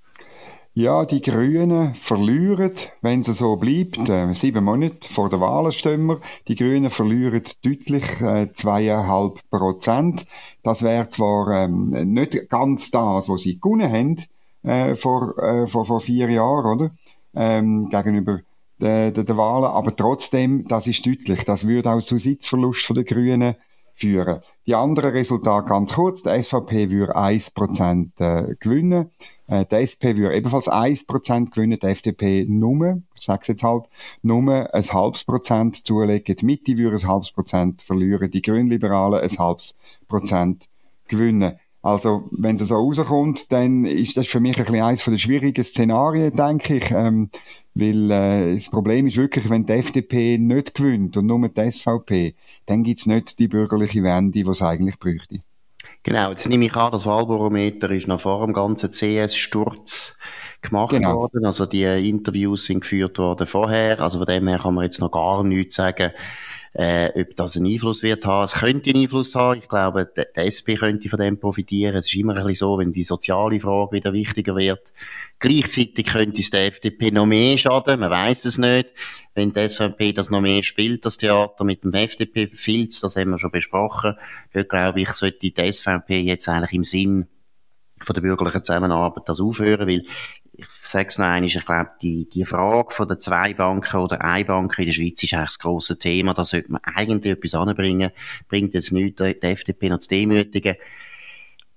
Ja, 0.75 1.05
die 1.05 1.21
Grünen 1.21 1.93
verlieren, 1.93 2.71
wenn 3.01 3.19
es 3.21 3.27
so 3.27 3.57
bleibt, 3.57 4.09
äh, 4.09 4.33
sieben 4.33 4.63
Monate 4.65 5.07
vor 5.07 5.29
der 5.29 5.39
Wahl 5.39 5.71
stehen 5.71 6.07
wir, 6.07 6.19
die 6.47 6.55
Grünen 6.55 6.89
verlieren 6.89 7.43
deutlich 7.63 8.19
äh, 8.21 8.51
zweieinhalb 8.55 9.37
äh, 9.37 9.41
Prozent. 9.51 10.25
Das 10.63 10.81
wäre 10.81 11.09
zwar 11.09 11.65
ähm, 11.65 11.91
nicht 12.13 12.49
ganz 12.49 12.89
das, 12.89 13.29
was 13.29 13.41
sie 13.41 13.59
gewonnen 13.59 13.91
haben 13.91 14.17
äh, 14.63 14.95
vor, 14.95 15.37
äh, 15.37 15.67
vor, 15.67 15.85
vor 15.85 16.01
vier 16.01 16.27
Jahren, 16.31 16.65
oder? 16.65 16.91
Ähm, 17.35 17.89
gegenüber 17.89 18.39
den, 18.81 19.13
den, 19.13 19.25
den 19.27 19.37
Wahlen, 19.37 19.65
aber 19.65 19.95
trotzdem, 19.95 20.67
das 20.67 20.87
ist 20.87 21.05
deutlich. 21.05 21.45
Das 21.45 21.67
würde 21.67 21.91
auch 21.91 22.01
zu 22.01 22.17
Sitzverlust 22.17 22.89
den 22.89 23.05
Grünen 23.05 23.55
führen. 23.93 24.39
Die 24.65 24.73
anderen 24.73 25.11
Resultate 25.11 25.67
ganz 25.67 25.93
kurz. 25.93 26.23
Die 26.23 26.41
SVP 26.41 26.89
würde 26.89 27.15
1% 27.15 28.09
äh, 28.17 28.55
gewinnen. 28.59 29.11
Äh, 29.53 29.65
die 29.69 29.75
SP 29.85 30.17
würde 30.17 30.35
ebenfalls 30.35 30.67
1% 30.67 31.51
gewinnen. 31.51 31.77
Die 31.79 31.85
FDP 31.85 32.45
nur, 32.49 33.01
ich 33.15 33.21
sage 33.21 33.43
jetzt 33.49 33.61
halt, 33.61 33.83
nur 34.23 34.73
ein 34.73 34.83
halbes 34.91 35.23
Prozent 35.25 35.85
zulegen. 35.85 36.35
Die 36.35 36.45
Mitte 36.45 36.75
würde 36.77 36.97
ein 36.97 37.07
halbes 37.07 37.31
Prozent 37.31 37.83
verlieren. 37.83 38.31
Die 38.31 38.41
Grünliberalen 38.41 39.21
ein 39.21 39.37
halbes 39.37 39.75
Prozent 40.07 40.69
gewinnen. 41.07 41.53
Also, 41.83 42.23
wenn 42.31 42.55
es 42.55 42.69
so 42.69 42.75
rauskommt, 42.75 43.51
dann 43.51 43.85
ist 43.85 44.17
das 44.17 44.27
für 44.27 44.39
mich 44.39 44.57
ein 44.57 44.65
bisschen 44.65 44.81
eines 44.81 45.03
der 45.03 45.17
schwierigen 45.17 45.63
Szenarien, 45.63 46.33
denke 46.35 46.77
ich. 46.77 46.89
Ähm, 46.91 47.29
weil 47.75 48.09
äh, 48.09 48.55
das 48.55 48.69
Problem 48.69 49.05
ist 49.05 49.17
wirklich, 49.17 49.49
wenn 49.49 49.65
die 49.65 49.73
FDP 49.73 50.37
nicht 50.39 50.73
gewinnt 50.73 51.17
und 51.17 51.27
nur 51.27 51.47
die 51.47 51.71
SVP, 51.71 52.35
dann 52.65 52.83
gibt's 52.83 53.05
nicht 53.05 53.37
die 53.37 53.49
bürgerliche 53.49 54.01
Wende, 54.01 54.31
die 54.43 54.49
es 54.49 54.61
eigentlich 54.61 54.97
bräuchte. 54.97 55.41
Genau, 56.03 56.29
jetzt 56.29 56.47
nehme 56.47 56.65
ich 56.65 56.75
an, 56.75 56.91
das 56.91 57.05
Wahlbarometer 57.05 57.89
ist 57.91 58.07
noch 58.07 58.19
vor 58.19 58.45
dem 58.45 58.53
ganzen 58.53 58.91
CS-Sturz 58.91 60.17
gemacht 60.61 60.91
genau. 60.91 61.15
worden. 61.15 61.45
Also 61.45 61.65
die 61.65 61.83
Interviews 61.83 62.65
sind 62.65 62.81
geführt 62.81 63.17
worden 63.17 63.47
vorher. 63.47 64.01
Also 64.01 64.17
von 64.17 64.27
dem 64.27 64.47
her 64.47 64.59
kann 64.59 64.73
man 64.73 64.83
jetzt 64.83 64.99
noch 64.99 65.11
gar 65.11 65.43
nichts 65.43 65.75
sagen 65.75 66.11
äh, 66.73 67.09
ob 67.21 67.35
das 67.35 67.55
einen 67.55 67.67
Einfluss 67.67 68.01
wird 68.01 68.25
haben. 68.25 68.45
Es 68.45 68.53
könnte 68.53 68.89
einen 68.89 69.03
Einfluss 69.03 69.35
haben. 69.35 69.59
Ich 69.59 69.69
glaube, 69.69 70.11
die 70.15 70.39
SP 70.41 70.75
könnte 70.75 71.07
von 71.07 71.19
dem 71.19 71.39
profitieren. 71.39 71.95
Es 71.95 72.07
ist 72.07 72.15
immer 72.15 72.33
ein 72.35 72.45
bisschen 72.45 72.67
so, 72.67 72.77
wenn 72.79 72.91
die 72.91 73.03
soziale 73.03 73.59
Frage 73.59 73.91
wieder 73.91 74.13
wichtiger 74.13 74.55
wird. 74.55 74.91
Gleichzeitig 75.39 76.05
könnte 76.05 76.41
es 76.41 76.49
der 76.49 76.67
FDP 76.67 77.11
noch 77.11 77.25
mehr 77.25 77.57
schaden. 77.57 77.99
Man 77.99 78.09
weiß 78.09 78.45
es 78.45 78.57
nicht. 78.57 78.93
Wenn 79.35 79.53
die 79.53 79.69
SVP 79.69 80.13
das 80.13 80.29
noch 80.29 80.41
mehr 80.41 80.63
spielt, 80.63 81.05
das 81.05 81.17
Theater 81.17 81.63
mit 81.63 81.83
dem 81.83 81.93
FDP-Filz, 81.93 83.01
das 83.01 83.17
haben 83.17 83.31
wir 83.31 83.39
schon 83.39 83.51
besprochen. 83.51 84.15
Dort 84.53 84.69
glaube 84.69 85.01
ich, 85.01 85.09
sollte 85.09 85.39
die 85.39 85.71
SVP 85.71 86.21
jetzt 86.21 86.49
eigentlich 86.49 86.73
im 86.73 86.85
Sinn 86.85 87.27
von 88.03 88.13
der 88.13 88.21
bürgerlichen 88.21 88.63
Zusammenarbeit 88.63 89.23
das 89.27 89.39
aufhören, 89.39 89.87
weil 89.87 90.03
ich 90.55 90.67
sage 90.81 91.07
es 91.07 91.17
noch 91.17 91.25
einmal, 91.25 91.45
ich 91.45 91.65
glaube, 91.65 91.89
die, 92.01 92.29
die 92.29 92.45
Frage 92.45 92.93
von 92.93 93.07
den 93.07 93.19
zwei 93.19 93.53
Banken 93.53 93.97
oder 93.97 94.21
ein 94.21 94.45
Bank 94.45 94.77
in 94.77 94.85
der 94.85 94.93
Schweiz 94.93 95.23
ist 95.23 95.33
eigentlich 95.33 95.49
das 95.49 95.59
grosse 95.59 95.97
Thema. 95.97 96.33
Da 96.33 96.45
sollte 96.45 96.71
man 96.71 96.81
eigentlich 96.83 97.33
etwas 97.33 97.55
anbringen. 97.55 98.11
Bringt 98.47 98.75
jetzt 98.75 98.91
nichts, 98.91 99.21
die 99.21 99.41
FDP 99.41 99.89
noch 99.89 99.99
zu 99.99 100.09
demütigen. 100.09 100.75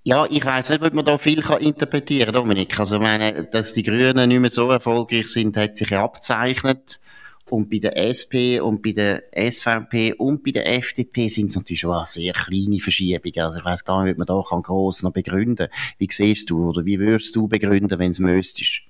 Ja, 0.05 0.27
ich 0.29 0.45
weiss 0.45 0.69
nicht, 0.69 0.83
ob 0.83 0.93
man 0.93 1.05
da 1.05 1.19
viel 1.19 1.43
kann 1.43 1.63
interpretieren 1.63 2.27
kann, 2.27 2.35
Dominik. 2.35 2.79
Also, 2.79 2.97
ich 2.97 3.03
meine, 3.03 3.45
dass 3.45 3.73
die 3.73 3.83
Grünen 3.83 4.29
nicht 4.29 4.41
mehr 4.41 4.51
so 4.51 4.71
erfolgreich 4.71 5.29
sind, 5.29 5.57
hat 5.57 5.77
sich 5.77 5.91
ja 5.91 6.05
abzeichnet. 6.05 7.01
Und 7.49 7.71
bei 7.71 7.79
der 7.79 7.97
SP 7.97 8.59
und 8.59 8.83
bei 8.83 8.93
der 8.93 9.23
SVP 9.33 10.15
und 10.15 10.43
bei 10.43 10.51
der 10.51 10.67
FDP 10.75 11.29
sind 11.29 11.51
es 11.51 11.57
natürlich 11.57 11.81
schon 11.81 11.95
sehr 12.07 12.33
kleine 12.33 12.81
Verschiebungen. 12.81 13.39
Also 13.39 13.61
ich 13.61 13.65
weiß 13.65 13.85
gar 13.85 14.03
nicht, 14.03 14.13
ob 14.13 14.19
man 14.19 14.27
da 14.27 14.43
kann 14.49 14.63
gross 14.63 15.03
noch 15.03 15.13
begründen 15.13 15.69
Wie 15.99 16.09
siehst 16.11 16.51
du 16.51 16.71
oder 16.71 16.85
wie 16.85 16.99
würdest 16.99 17.37
du 17.37 17.47
begründen, 17.47 17.99
wenn 17.99 18.11
es 18.11 18.19
müsstest? 18.19 18.81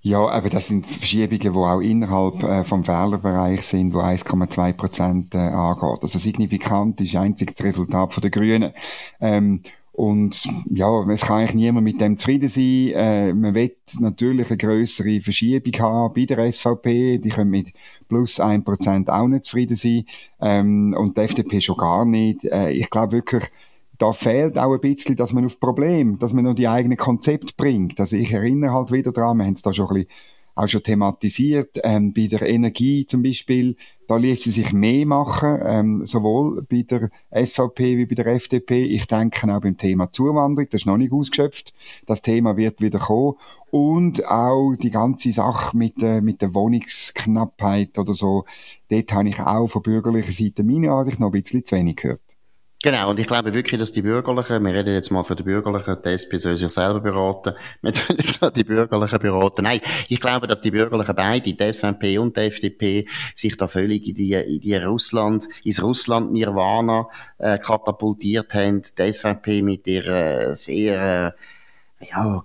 Ja, 0.00 0.26
aber 0.28 0.50
das 0.50 0.68
sind 0.68 0.86
Verschiebungen, 0.86 1.40
die 1.40 1.58
auch 1.58 1.80
innerhalb 1.80 2.42
äh, 2.42 2.64
vom 2.64 2.84
Fehlerbereich 2.84 3.62
sind, 3.62 3.92
wo 3.92 3.98
1,2 3.98 4.72
Prozent 4.74 5.34
äh, 5.34 5.38
angeht. 5.38 6.02
Also 6.02 6.18
signifikant 6.18 7.00
ist 7.00 7.16
einzig 7.16 7.56
das 7.56 7.66
Resultat 7.66 8.14
von 8.14 8.20
der 8.20 8.30
Grünen. 8.30 8.72
Ähm, 9.20 9.62
und 9.96 10.46
ja, 10.68 11.08
es 11.08 11.22
kann 11.22 11.38
eigentlich 11.38 11.54
niemand 11.54 11.84
mit 11.84 12.02
dem 12.02 12.18
zufrieden 12.18 12.50
sein. 12.50 12.92
Äh, 12.94 13.32
man 13.32 13.54
will 13.54 13.74
natürlich 13.98 14.48
eine 14.48 14.58
größere 14.58 15.22
Verschiebung 15.22 15.72
haben 15.80 16.12
bei 16.12 16.26
der 16.26 16.52
SVP. 16.52 17.16
Die 17.16 17.30
können 17.30 17.48
mit 17.48 17.72
plus 18.06 18.38
ein 18.38 18.62
Prozent 18.62 19.08
auch 19.08 19.26
nicht 19.26 19.46
zufrieden 19.46 19.74
sein. 19.74 20.04
Ähm, 20.38 20.94
und 20.98 21.16
die 21.16 21.22
FDP 21.22 21.62
schon 21.62 21.78
gar 21.78 22.04
nicht. 22.04 22.44
Äh, 22.44 22.72
ich 22.72 22.90
glaube 22.90 23.12
wirklich, 23.12 23.44
da 23.96 24.12
fehlt 24.12 24.58
auch 24.58 24.74
ein 24.74 24.80
bisschen, 24.80 25.16
dass 25.16 25.32
man 25.32 25.46
auf 25.46 25.58
Problem, 25.58 26.18
dass 26.18 26.34
man 26.34 26.44
noch 26.44 26.52
die 26.52 26.68
eigenen 26.68 26.98
Konzepte 26.98 27.54
bringt. 27.56 27.98
Also 27.98 28.16
ich 28.16 28.30
erinnere 28.30 28.74
halt 28.74 28.92
wieder 28.92 29.12
dran, 29.12 29.38
wir 29.38 29.46
haben 29.46 29.54
es 29.54 29.62
da 29.62 29.72
schon 29.72 29.88
ein 29.88 29.94
bisschen 29.94 30.08
auch 30.56 30.68
schon 30.68 30.82
thematisiert, 30.82 31.78
ähm, 31.84 32.12
bei 32.14 32.26
der 32.26 32.42
Energie 32.42 33.06
zum 33.06 33.22
Beispiel, 33.22 33.76
da 34.08 34.20
sie 34.20 34.36
sich 34.36 34.72
mehr 34.72 35.06
machen, 35.06 35.58
ähm, 35.64 36.06
sowohl 36.06 36.64
bei 36.68 36.82
der 36.82 37.10
SVP 37.30 37.96
wie 37.96 38.06
bei 38.06 38.14
der 38.14 38.26
FDP. 38.26 38.84
Ich 38.84 39.06
denke 39.06 39.52
auch 39.54 39.60
beim 39.60 39.76
Thema 39.76 40.10
Zuwanderung, 40.10 40.68
das 40.70 40.82
ist 40.82 40.86
noch 40.86 40.96
nicht 40.96 41.12
ausgeschöpft. 41.12 41.74
Das 42.06 42.22
Thema 42.22 42.56
wird 42.56 42.80
wieder 42.80 42.98
kommen. 42.98 43.34
Und 43.70 44.26
auch 44.26 44.74
die 44.76 44.90
ganze 44.90 45.32
Sache 45.32 45.76
mit, 45.76 46.02
äh, 46.02 46.20
mit 46.20 46.40
der 46.40 46.54
Wohnungsknappheit 46.54 47.98
oder 47.98 48.14
so, 48.14 48.44
dort 48.88 49.12
habe 49.12 49.28
ich 49.28 49.40
auch 49.40 49.66
von 49.66 49.82
bürgerlicher 49.82 50.32
Seite 50.32 50.62
meine 50.62 50.92
Ansicht 50.92 51.20
noch 51.20 51.32
ein 51.32 51.42
bisschen 51.42 51.64
zu 51.64 51.76
wenig 51.76 51.96
gehört. 51.96 52.20
Genau, 52.86 53.10
und 53.10 53.18
ich 53.18 53.26
glaube 53.26 53.52
wirklich, 53.52 53.80
dass 53.80 53.90
die 53.90 54.02
Bürgerlichen, 54.02 54.64
wir 54.64 54.72
reden 54.72 54.94
jetzt 54.94 55.10
mal 55.10 55.24
von 55.24 55.36
den 55.36 55.44
Bürgerlichen, 55.44 55.96
die 56.04 56.10
SP 56.14 56.38
soll 56.38 56.56
sich 56.56 56.70
selber 56.70 57.00
beraten, 57.00 57.56
wir 57.82 57.92
tun 57.92 58.14
jetzt 58.16 58.40
noch 58.40 58.50
die 58.50 58.62
Bürgerlichen 58.62 59.18
beraten. 59.18 59.64
Nein, 59.64 59.80
ich 60.08 60.20
glaube, 60.20 60.46
dass 60.46 60.60
die 60.60 60.70
Bürgerlichen 60.70 61.16
beide, 61.16 61.52
die 61.52 61.72
SVP 61.72 62.18
und 62.18 62.36
die 62.36 62.42
FDP, 62.42 63.08
sich 63.34 63.56
da 63.56 63.66
völlig 63.66 64.06
in 64.06 64.14
die, 64.14 64.34
in 64.34 64.60
die 64.60 64.76
Russland, 64.76 65.48
ins 65.64 65.82
Russland-Nirvana 65.82 67.08
äh, 67.38 67.58
katapultiert 67.58 68.54
haben. 68.54 68.82
Die 68.96 69.12
SVP 69.12 69.62
mit 69.62 69.84
ihrer 69.88 70.54
sehr, 70.54 71.34
äh, 71.98 72.06
ja, 72.08 72.44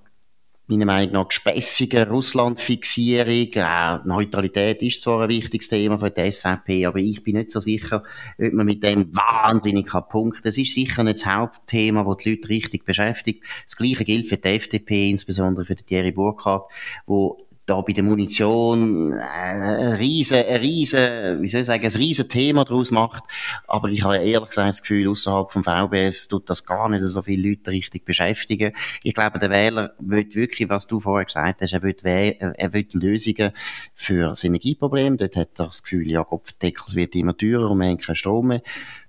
meiner 0.71 0.85
Meinung 0.85 1.13
nach 1.13 1.27
gespässige 1.27 2.07
Russlandfixierung. 2.07 3.51
Äh, 3.53 3.99
Neutralität 4.05 4.81
ist 4.81 5.01
zwar 5.01 5.23
ein 5.23 5.29
wichtiges 5.29 5.67
Thema 5.67 5.99
für 5.99 6.09
die 6.09 6.31
SVP, 6.31 6.85
aber 6.85 6.99
ich 6.99 7.23
bin 7.23 7.37
nicht 7.37 7.51
so 7.51 7.59
sicher, 7.59 8.03
ob 8.39 8.53
man 8.53 8.65
mit 8.65 8.83
dem 8.83 9.15
wahnsinnig 9.15 9.87
kann 9.87 10.07
punkten. 10.07 10.43
Das 10.43 10.57
ist 10.57 10.73
sicher 10.73 11.03
nicht 11.03 11.19
das 11.19 11.25
Hauptthema, 11.25 12.03
das 12.03 12.23
die 12.23 12.31
Leute 12.31 12.49
richtig 12.49 12.85
beschäftigt. 12.85 13.43
Das 13.65 13.75
Gleiche 13.75 14.05
gilt 14.05 14.29
für 14.29 14.37
die 14.37 14.47
FDP, 14.47 15.09
insbesondere 15.09 15.65
für 15.65 15.75
die 15.75 15.83
Thierry 15.83 16.11
Burkhardt, 16.11 16.71
wo 17.05 17.37
da 17.71 17.79
bei 17.81 17.93
der 17.93 18.03
Munition 18.03 19.13
äh, 19.13 19.21
ein 19.21 19.93
riesen, 19.93 20.37
riesen, 20.37 21.41
wie 21.41 21.47
soll 21.47 21.61
ich 21.61 21.67
sagen, 21.67 21.85
ein 21.85 21.91
riesen 21.91 22.27
Thema 22.27 22.65
daraus 22.65 22.91
macht. 22.91 23.23
Aber 23.67 23.87
ich 23.89 24.03
habe 24.03 24.17
ehrlich 24.17 24.49
gesagt 24.49 24.67
das 24.67 24.81
Gefühl, 24.81 25.07
außerhalb 25.09 25.51
vom 25.51 25.63
VBS 25.63 26.27
tut 26.27 26.49
das 26.49 26.65
gar 26.65 26.89
nicht 26.89 27.03
so 27.05 27.21
viele 27.21 27.49
Leute 27.49 27.71
richtig 27.71 28.03
beschäftigen. 28.03 28.73
Ich 29.03 29.13
glaube, 29.13 29.39
der 29.39 29.49
Wähler 29.49 29.93
will 29.99 30.27
wirklich, 30.33 30.69
was 30.69 30.87
du 30.87 30.99
vorher 30.99 31.25
gesagt 31.25 31.61
hast, 31.61 31.71
er 31.71 31.81
will, 31.81 31.95
er 32.01 32.73
will 32.73 32.87
Lösungen 32.93 33.51
für 33.95 34.29
das 34.29 34.43
Energieproblem. 34.43 35.17
Dort 35.17 35.35
hat 35.37 35.49
er 35.57 35.67
das 35.67 35.83
Gefühl, 35.83 36.09
ja, 36.09 36.23
Kopfdeckel 36.23 36.95
wird 36.95 37.15
immer 37.15 37.37
teurer 37.37 37.71
und 37.71 37.79
wir 37.79 37.87
haben 37.87 37.97
keinen 37.97 38.15
Strom 38.15 38.47
mehr. 38.47 38.61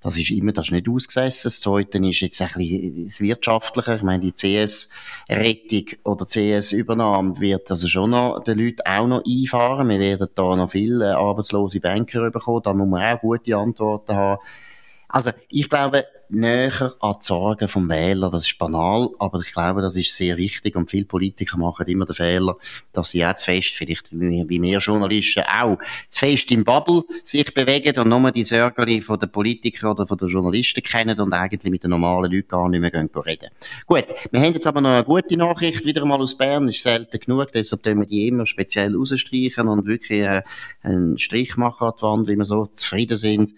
Das 0.02 0.18
ist 0.18 0.30
immer, 0.30 0.52
das 0.52 0.66
ist 0.66 0.72
nicht 0.72 0.88
ausgesessen. 0.88 1.46
Das 1.48 1.60
Zweite 1.60 1.98
ist 1.98 2.20
jetzt 2.20 2.42
ein 2.42 2.48
bisschen 2.56 3.06
das 3.06 3.20
Wirtschaftliche. 3.20 3.94
Ich 3.94 4.02
meine, 4.02 4.22
die 4.22 4.32
CS-Rettung 4.32 5.84
oder 6.04 6.26
CS-Übernahme 6.26 7.38
wird 7.40 7.70
also 7.70 7.86
schon 7.86 8.10
noch 8.10 8.42
den 8.42 8.58
Leuten 8.58 8.82
auch 8.84 9.06
noch 9.06 9.22
einfahren. 9.24 9.88
Wir 9.88 10.00
werden 10.00 10.28
da 10.34 10.56
noch 10.56 10.70
viele 10.72 11.16
arbeitslose 11.16 11.80
Banker 11.80 12.30
bekommen. 12.30 12.62
Da 12.64 12.74
muss 12.74 12.88
man 12.88 13.14
auch 13.16 13.20
gute 13.20 13.56
Antworten 13.56 14.16
haben. 14.16 14.40
Also, 15.08 15.30
ich 15.48 15.68
glaube, 15.68 16.04
näher 16.32 16.94
an 17.00 17.16
die 17.20 17.24
Sorgen 17.24 17.68
vom 17.68 17.88
Wähler. 17.88 18.30
Das 18.30 18.46
ist 18.46 18.58
banal, 18.58 19.08
aber 19.18 19.40
ich 19.40 19.52
glaube, 19.52 19.82
das 19.82 19.96
ist 19.96 20.16
sehr 20.16 20.36
wichtig 20.36 20.76
und 20.76 20.90
viele 20.90 21.04
Politiker 21.04 21.56
machen 21.56 21.86
immer 21.86 22.06
den 22.06 22.14
Fehler, 22.14 22.56
dass 22.92 23.10
sie 23.10 23.24
auch 23.24 23.34
zu 23.34 23.44
fest, 23.44 23.74
vielleicht 23.74 24.08
wie, 24.10 24.62
wir 24.62 24.78
Journalisten 24.78 25.44
auch, 25.44 25.78
zu 26.08 26.18
fest 26.18 26.50
im 26.50 26.64
Bubble 26.64 27.04
sich 27.24 27.52
bewegen 27.52 27.98
und 27.98 28.08
nur 28.08 28.30
die 28.30 28.44
Sorgen 28.44 29.02
von 29.02 29.18
den 29.18 29.30
Politikern 29.30 29.92
oder 29.92 30.06
von 30.06 30.18
den 30.18 30.28
Journalisten 30.28 30.82
kennen 30.82 31.18
und 31.20 31.32
eigentlich 31.32 31.70
mit 31.70 31.84
den 31.84 31.90
normalen 31.90 32.32
Leuten 32.32 32.48
gar 32.48 32.68
nicht 32.68 32.80
mehr 32.80 32.90
gehen 32.90 33.10
reden. 33.14 33.50
Gut, 33.86 34.06
wir 34.30 34.40
haben 34.40 34.54
jetzt 34.54 34.66
aber 34.66 34.80
noch 34.80 34.90
eine 34.90 35.04
gute 35.04 35.36
Nachricht 35.36 35.84
wieder 35.84 36.04
mal 36.04 36.20
aus 36.20 36.36
Bern, 36.36 36.68
ist 36.68 36.82
selten 36.82 37.20
genug, 37.20 37.52
deshalb 37.52 37.82
tun 37.82 38.00
wir 38.00 38.06
die 38.06 38.28
immer 38.28 38.46
speziell 38.46 38.96
rausstreichen 38.96 39.68
und 39.68 39.86
wirklich 39.86 40.22
äh, 40.22 40.42
einen 40.82 41.18
Strich 41.18 41.56
machen 41.56 41.88
an 41.88 41.94
die 41.96 42.02
Wand, 42.02 42.28
wie 42.28 42.36
wir 42.36 42.44
so 42.44 42.66
zufrieden 42.66 43.16
sind 43.16 43.52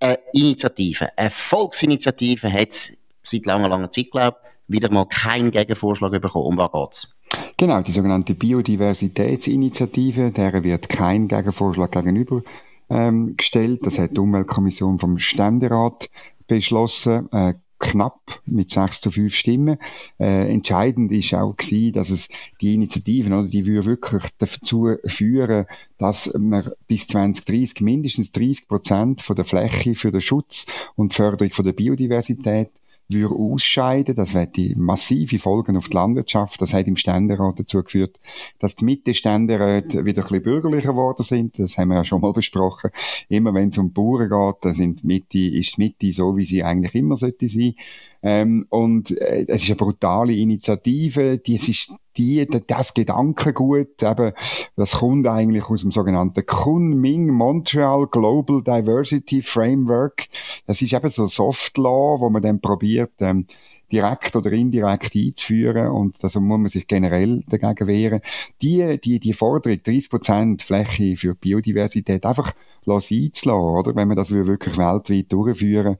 eine 0.00 0.18
Initiative, 0.32 1.10
eine 1.16 1.30
Volksinitiative 1.30 2.52
hat 2.52 2.92
seit 3.24 3.46
langer, 3.46 3.68
langer 3.68 3.90
Zeit, 3.90 4.10
glaube 4.10 4.36
wieder 4.68 4.92
mal 4.92 5.06
keinen 5.06 5.50
Gegenvorschlag 5.50 6.12
bekommen. 6.12 6.46
Um 6.46 6.56
was 6.58 6.72
geht's? 6.72 7.20
Genau, 7.56 7.80
die 7.80 7.90
sogenannte 7.90 8.34
Biodiversitätsinitiative, 8.34 10.30
der 10.30 10.62
wird 10.62 10.88
kein 10.88 11.26
Gegenvorschlag 11.26 11.90
gegenüber 11.90 12.42
ähm, 12.90 13.36
gestellt. 13.36 13.80
Das 13.84 13.98
hat 13.98 14.12
die 14.12 14.20
Umweltkommission 14.20 14.98
vom 14.98 15.18
Ständerat 15.18 16.10
beschlossen. 16.46 17.30
Äh, 17.32 17.54
knapp 17.78 18.40
mit 18.46 18.70
6 18.70 19.00
zu 19.00 19.10
5 19.10 19.34
Stimmen. 19.34 19.78
Äh, 20.18 20.52
entscheidend 20.52 21.12
ist 21.12 21.34
auch 21.34 21.56
gewesen, 21.56 21.92
dass 21.92 22.10
es 22.10 22.28
die 22.60 22.74
Initiativen, 22.74 23.32
oder, 23.32 23.48
die 23.48 23.66
würde 23.66 23.86
wirklich 23.86 24.22
dazu 24.38 24.96
führen, 25.04 25.66
dass 25.98 26.32
man 26.38 26.70
bis 26.86 27.06
2030 27.06 27.80
mindestens 27.80 28.32
30 28.32 28.68
Prozent 28.68 29.22
von 29.22 29.36
der 29.36 29.44
Fläche 29.44 29.94
für 29.94 30.10
den 30.10 30.20
Schutz 30.20 30.66
und 30.96 31.14
Förderung 31.14 31.52
von 31.52 31.64
der 31.64 31.72
Biodiversität 31.72 32.70
würde 33.08 33.34
ausscheiden. 33.34 34.14
Das 34.14 34.34
hätte 34.34 34.74
massive 34.76 35.38
Folgen 35.38 35.76
auf 35.76 35.88
die 35.88 35.94
Landwirtschaft. 35.94 36.60
Das 36.60 36.74
hat 36.74 36.86
im 36.86 36.96
Ständerat 36.96 37.58
dazu 37.58 37.82
geführt, 37.82 38.18
dass 38.58 38.76
die 38.76 38.84
Mitte-Ständeräte 38.84 40.04
wieder 40.04 40.22
ein 40.22 40.28
bisschen 40.28 40.42
bürgerlicher 40.42 40.92
geworden 40.92 41.22
sind. 41.22 41.58
Das 41.58 41.78
haben 41.78 41.88
wir 41.88 41.96
ja 41.96 42.04
schon 42.04 42.20
mal 42.20 42.32
besprochen. 42.32 42.90
Immer 43.28 43.54
wenn 43.54 43.70
es 43.70 43.78
um 43.78 43.92
Bauern 43.92 44.28
geht, 44.28 44.64
dann 44.64 44.74
sind 44.74 45.04
Mitte, 45.04 45.38
ist 45.38 45.76
die 45.76 45.82
Mitte 45.82 46.12
so, 46.12 46.36
wie 46.36 46.44
sie 46.44 46.62
eigentlich 46.62 46.94
immer 46.94 47.16
sollte 47.16 47.48
sein. 47.48 47.74
Ähm, 48.22 48.66
und 48.68 49.10
äh, 49.18 49.44
es 49.48 49.62
ist 49.62 49.70
eine 49.70 49.76
brutale 49.76 50.32
Initiative. 50.32 51.38
Die, 51.38 51.56
es 51.56 51.68
ist 51.68 51.92
die, 52.16 52.46
das 52.66 52.94
Gedankengut, 52.94 54.02
eben, 54.02 54.32
das 54.76 54.92
kommt 54.96 55.26
eigentlich 55.26 55.64
aus 55.64 55.82
dem 55.82 55.92
sogenannten 55.92 56.44
Kunming 56.44 57.28
Montreal 57.28 58.08
Global 58.10 58.62
Diversity 58.62 59.42
Framework. 59.42 60.26
Das 60.66 60.82
ist 60.82 60.92
eben 60.92 61.10
so 61.10 61.28
Soft 61.28 61.78
Law, 61.78 62.20
wo 62.20 62.28
man 62.28 62.42
dann 62.42 62.60
probiert, 62.60 63.12
ähm, 63.20 63.46
direkt 63.90 64.36
oder 64.36 64.52
indirekt 64.52 65.16
einzuführen 65.16 65.88
und 65.88 66.16
da 66.20 66.26
muss 66.40 66.58
man 66.58 66.68
sich 66.68 66.86
generell 66.86 67.42
dagegen 67.48 67.88
wehren. 67.88 68.20
Die, 68.60 69.00
die, 69.00 69.18
die 69.18 69.32
Forderung, 69.32 69.78
30% 69.78 70.62
Fläche 70.62 71.16
für 71.16 71.34
Biodiversität 71.34 72.26
einfach 72.26 72.52
einzulassen, 72.86 73.52
oder? 73.52 73.96
Wenn 73.96 74.08
man 74.08 74.16
das 74.16 74.30
wirklich 74.30 74.76
weltweit 74.76 75.32
durchführen 75.32 75.96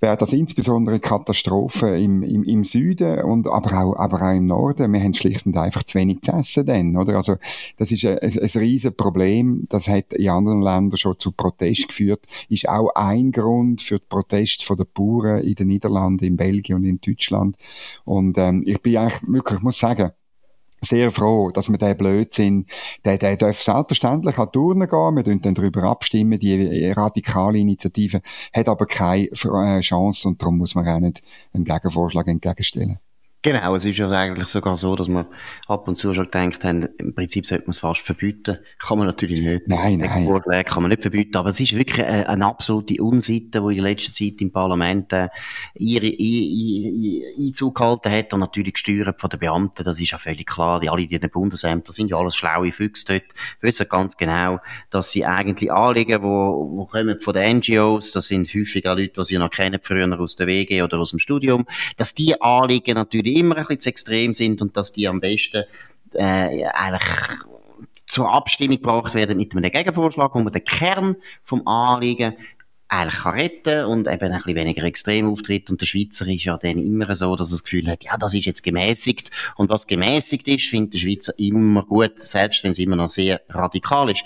wäre 0.00 0.16
das 0.16 0.32
insbesondere 0.32 0.98
Katastrophe 0.98 1.98
im, 1.98 2.22
im, 2.22 2.42
im 2.44 2.64
Süden 2.64 3.20
und 3.22 3.46
aber 3.46 3.78
auch, 3.78 3.96
aber 3.96 4.22
auch 4.22 4.34
im 4.34 4.46
Norden. 4.46 4.92
Wir 4.92 5.02
haben 5.02 5.14
schlicht 5.14 5.46
und 5.46 5.56
einfach 5.56 5.82
zu 5.82 5.98
wenig 5.98 6.22
zu 6.22 6.32
essen 6.32 6.66
dann, 6.66 6.96
oder? 6.96 7.16
Also, 7.16 7.36
das 7.76 7.92
ist 7.92 8.04
ein, 8.04 8.18
ein, 8.18 8.38
ein 8.38 8.60
riesen 8.60 8.94
Problem. 8.94 9.66
Das 9.68 9.88
hat 9.88 10.12
in 10.14 10.30
anderen 10.30 10.62
Ländern 10.62 10.96
schon 10.96 11.18
zu 11.18 11.32
Protest 11.32 11.88
geführt. 11.88 12.26
Ist 12.48 12.68
auch 12.68 12.94
ein 12.94 13.30
Grund 13.30 13.82
für 13.82 13.98
die 13.98 14.06
Proteste 14.08 14.74
der 14.74 14.84
Bauern 14.84 15.42
in 15.42 15.54
den 15.54 15.68
Niederlanden, 15.68 16.24
in 16.24 16.36
Belgien 16.36 16.76
und 16.76 16.84
in 16.84 17.00
Deutschland. 17.00 17.56
Und, 18.04 18.38
ähm, 18.38 18.62
ich 18.66 18.80
bin 18.80 18.96
eigentlich 18.96 19.20
wirklich, 19.26 19.58
ich 19.58 19.64
muss 19.64 19.78
sagen, 19.78 20.12
sehr 20.80 21.10
froh, 21.10 21.50
dass 21.50 21.70
wir 21.70 21.78
den 21.78 21.96
Blödsinn, 21.96 22.66
der, 23.04 23.18
der 23.18 23.36
darf 23.36 23.60
selbstverständlich 23.60 24.38
an 24.38 24.52
Turnen 24.52 24.88
gehen, 24.88 25.16
wir 25.16 25.22
dann 25.22 25.54
darüber 25.54 25.84
abstimmen, 25.84 26.38
die 26.38 26.90
radikale 26.92 27.58
Initiative 27.58 28.22
hat 28.52 28.68
aber 28.68 28.86
keine 28.86 29.28
äh, 29.28 29.80
Chance 29.80 30.28
und 30.28 30.40
darum 30.40 30.58
muss 30.58 30.74
man 30.74 30.88
auch 30.88 31.00
nicht 31.00 31.22
einen 31.52 31.64
Gegenvorschlag 31.64 32.26
entgegenstellen. 32.28 32.98
Genau, 33.42 33.74
es 33.74 33.86
ist 33.86 33.96
ja 33.96 34.10
eigentlich 34.10 34.48
sogar 34.48 34.76
so, 34.76 34.94
dass 34.96 35.08
man 35.08 35.24
ab 35.66 35.88
und 35.88 35.94
zu 35.94 36.12
schon 36.12 36.26
gedacht 36.26 36.62
haben, 36.62 36.86
im 36.98 37.14
Prinzip 37.14 37.46
sollte 37.46 37.64
man 37.64 37.70
es 37.70 37.78
fast 37.78 38.02
verbieten. 38.02 38.58
Kann 38.78 38.98
man 38.98 39.06
natürlich 39.06 39.40
nicht. 39.40 39.66
Nein, 39.66 40.00
nein. 40.00 40.26
Vorschläge 40.26 40.64
kann 40.64 40.82
man 40.82 40.90
nicht 40.90 41.00
verbieten, 41.00 41.38
aber 41.38 41.48
es 41.48 41.58
ist 41.58 41.74
wirklich 41.74 42.04
eine, 42.04 42.28
eine 42.28 42.44
absolute 42.44 43.02
Unsitte, 43.02 43.62
die 43.66 43.78
in 43.78 43.82
letzter 43.82 44.12
Zeit 44.12 44.34
im 44.40 44.52
Parlament 44.52 45.14
äh, 45.14 45.28
ihre, 45.74 46.04
ihre, 46.04 47.19
Einzug 47.46 47.76
gehalten 47.76 48.10
hat 48.10 48.32
und 48.32 48.40
natürlich 48.40 48.74
gesteuert 48.74 49.20
von 49.20 49.30
den 49.30 49.40
Beamten, 49.40 49.84
das 49.84 50.00
ist 50.00 50.10
ja 50.10 50.18
völlig 50.18 50.46
klar. 50.46 50.80
Die 50.80 50.88
alle, 50.88 51.06
die 51.06 51.14
in 51.14 51.20
den 51.20 51.30
Bundesämtern 51.30 51.92
sind 51.92 52.10
ja 52.10 52.16
alles 52.16 52.36
schlaue 52.36 52.72
Füchse 52.72 53.06
dort, 53.06 53.24
wissen 53.60 53.86
ganz 53.88 54.16
genau, 54.16 54.60
dass 54.90 55.10
sie 55.12 55.24
eigentlich 55.24 55.72
Anliegen, 55.72 56.22
wo, 56.22 56.70
wo 56.76 56.84
kommen 56.86 57.20
von 57.20 57.34
den 57.34 57.58
NGOs, 57.58 58.12
das 58.12 58.26
sind 58.26 58.48
häufig 58.54 58.86
auch 58.86 58.96
Leute, 58.96 59.14
die 59.16 59.24
sie 59.24 59.38
noch 59.38 59.50
kennen, 59.50 59.80
früher 59.82 60.20
aus 60.20 60.36
der 60.36 60.46
WG 60.46 60.82
oder 60.82 60.98
aus 60.98 61.10
dem 61.10 61.18
Studium, 61.18 61.66
dass 61.96 62.14
die 62.14 62.40
Anliegen 62.40 62.94
natürlich 62.94 63.36
immer 63.36 63.56
ein 63.56 63.64
bisschen 63.64 63.80
zu 63.80 63.88
extrem 63.90 64.34
sind 64.34 64.62
und 64.62 64.76
dass 64.76 64.92
die 64.92 65.08
am 65.08 65.20
besten 65.20 65.64
äh, 66.14 66.64
eigentlich 66.66 67.02
zur 68.06 68.32
Abstimmung 68.32 68.76
gebracht 68.76 69.14
werden 69.14 69.36
mit 69.36 69.54
einem 69.54 69.70
Gegenvorschlag, 69.70 70.34
wo 70.34 70.40
man 70.40 70.52
den 70.52 70.64
Kern 70.64 71.16
vom 71.44 71.66
Anliegen 71.66 72.34
eigentlich 72.90 73.22
kann 73.22 73.34
retten 73.34 73.84
und 73.84 74.08
eben 74.08 74.32
ein 74.32 74.32
bisschen 74.32 74.54
weniger 74.56 74.82
extrem 74.82 75.30
auftritt. 75.30 75.70
Und 75.70 75.80
der 75.80 75.86
Schweizer 75.86 76.26
ist 76.26 76.44
ja 76.44 76.56
dann 76.56 76.78
immer 76.78 77.14
so, 77.14 77.36
dass 77.36 77.50
er 77.50 77.54
das 77.54 77.64
Gefühl 77.64 77.86
hat, 77.88 78.02
ja, 78.02 78.16
das 78.18 78.34
ist 78.34 78.46
jetzt 78.46 78.62
gemäßigt. 78.62 79.30
Und 79.56 79.70
was 79.70 79.86
gemäßigt 79.86 80.48
ist, 80.48 80.66
findet 80.66 80.94
der 80.94 80.98
Schweizer 80.98 81.32
immer 81.38 81.84
gut, 81.84 82.20
selbst 82.20 82.64
wenn 82.64 82.72
es 82.72 82.78
immer 82.78 82.96
noch 82.96 83.08
sehr 83.08 83.40
radikal 83.48 84.10
ist. 84.10 84.24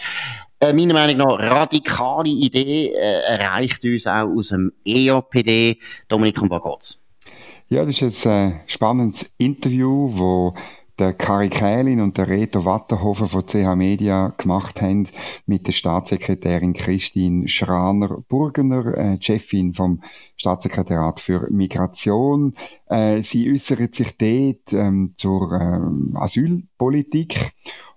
Äh, 0.60 0.72
meiner 0.72 0.94
Meinung 0.94 1.18
nach 1.18 1.38
radikale 1.38 2.30
Idee 2.30 2.92
äh, 2.94 3.36
erreicht 3.36 3.84
uns 3.84 4.06
auch 4.06 4.28
aus 4.28 4.48
dem 4.48 4.72
EOPD. 4.84 5.78
Dominik, 6.08 6.40
um 6.40 6.48
was 6.48 6.62
geht's? 6.62 7.04
Ja, 7.68 7.84
das 7.84 8.00
ist 8.00 8.26
ein 8.26 8.52
äh, 8.52 8.54
spannendes 8.66 9.30
Interview, 9.36 10.10
wo 10.14 10.54
der 10.98 11.12
Kari 11.12 11.48
Kählin 11.48 12.00
und 12.00 12.18
der 12.18 12.28
Reto 12.28 12.64
Watterhofer 12.64 13.26
von 13.26 13.46
CH 13.46 13.74
Media 13.74 14.32
gemacht 14.36 14.80
haben 14.80 15.08
mit 15.46 15.66
der 15.66 15.72
Staatssekretärin 15.72 16.72
Christine 16.72 17.48
Schraner-Burgener, 17.48 18.96
äh, 18.96 19.18
Chefin 19.20 19.74
vom 19.74 20.02
Staatssekretariat 20.36 21.20
für 21.20 21.48
Migration. 21.50 22.54
Äh, 22.86 23.22
sie 23.22 23.52
äußert 23.52 23.94
sich 23.94 24.16
dort 24.16 24.72
ähm, 24.72 25.14
zur 25.16 25.52
ähm, 25.52 26.16
Asylpolitik 26.16 27.52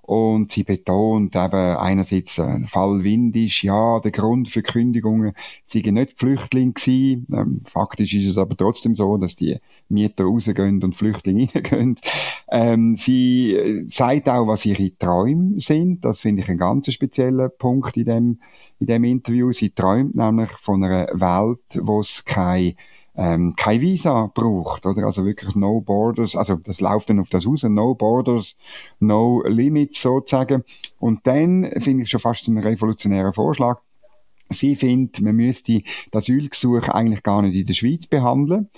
und 0.08 0.52
sie 0.52 0.64
betont 0.64 1.36
eben 1.36 1.54
einerseits, 1.54 2.40
ein 2.40 2.64
äh, 2.64 2.68
Fall 2.68 3.04
Windisch, 3.04 3.66
ja, 3.66 4.00
der 4.00 4.12
Grund 4.12 4.48
für 4.48 4.62
Kündigungen 4.62 5.34
sei 5.66 5.82
nicht 5.82 6.18
Flüchtlinge 6.18 6.72
gewesen. 6.72 7.28
Ähm, 7.34 7.62
faktisch 7.66 8.14
ist 8.14 8.30
es 8.30 8.38
aber 8.38 8.56
trotzdem 8.56 8.96
so, 8.96 9.18
dass 9.18 9.36
die 9.36 9.58
Mieter 9.90 10.24
rausgehen 10.24 10.82
und 10.82 10.96
Flüchtlinge 10.96 11.50
reingehen. 11.56 12.00
Ähm, 12.50 12.96
sie 12.96 13.54
äh, 13.54 13.86
sagt 13.86 14.30
auch, 14.30 14.48
was 14.48 14.66
ihre 14.66 14.98
Träume 14.98 15.60
sind. 15.60 16.06
Das 16.06 16.22
finde 16.22 16.42
ich 16.42 16.50
ein 16.50 16.58
ganz 16.58 16.90
spezieller 16.90 17.50
Punkt 17.50 17.98
in 17.98 18.06
dem, 18.06 18.40
in 18.80 18.88
dem 18.88 19.04
Interview. 19.04 19.52
Sie 19.52 19.72
träumt 19.72 20.16
nämlich 20.16 20.52
von 20.52 20.86
einer 20.86 21.08
Welt, 21.08 21.86
wo 21.86 22.00
es 22.00 22.24
keine 22.24 22.76
ähm, 23.18 23.56
kein 23.58 23.82
Visa 23.82 24.32
braucht, 24.34 24.86
oder? 24.86 25.06
Also 25.06 25.26
wirklich 25.26 25.56
no 25.56 25.82
borders, 25.82 26.36
also 26.36 26.56
das 26.56 26.80
läuft 26.80 27.10
dann 27.10 27.20
auf 27.20 27.30
das 27.30 27.48
raus, 27.48 27.64
no 27.64 27.96
borders, 27.96 28.56
no 29.00 29.44
limits 29.46 30.02
sozusagen. 30.02 30.64
Und 31.00 31.26
dann 31.26 31.70
finde 31.80 32.04
ich 32.04 32.10
schon 32.10 32.20
fast 32.20 32.48
einen 32.48 32.60
revolutionären 32.60 33.34
Vorschlag. 33.34 33.82
Sie 34.50 34.76
findet, 34.76 35.22
man 35.22 35.36
müsste 35.36 35.82
das 36.12 36.26
Asylgesuch 36.26 36.88
eigentlich 36.90 37.24
gar 37.24 37.42
nicht 37.42 37.56
in 37.56 37.66
der 37.66 37.74
Schweiz 37.74 38.08
behandeln, 38.08 38.70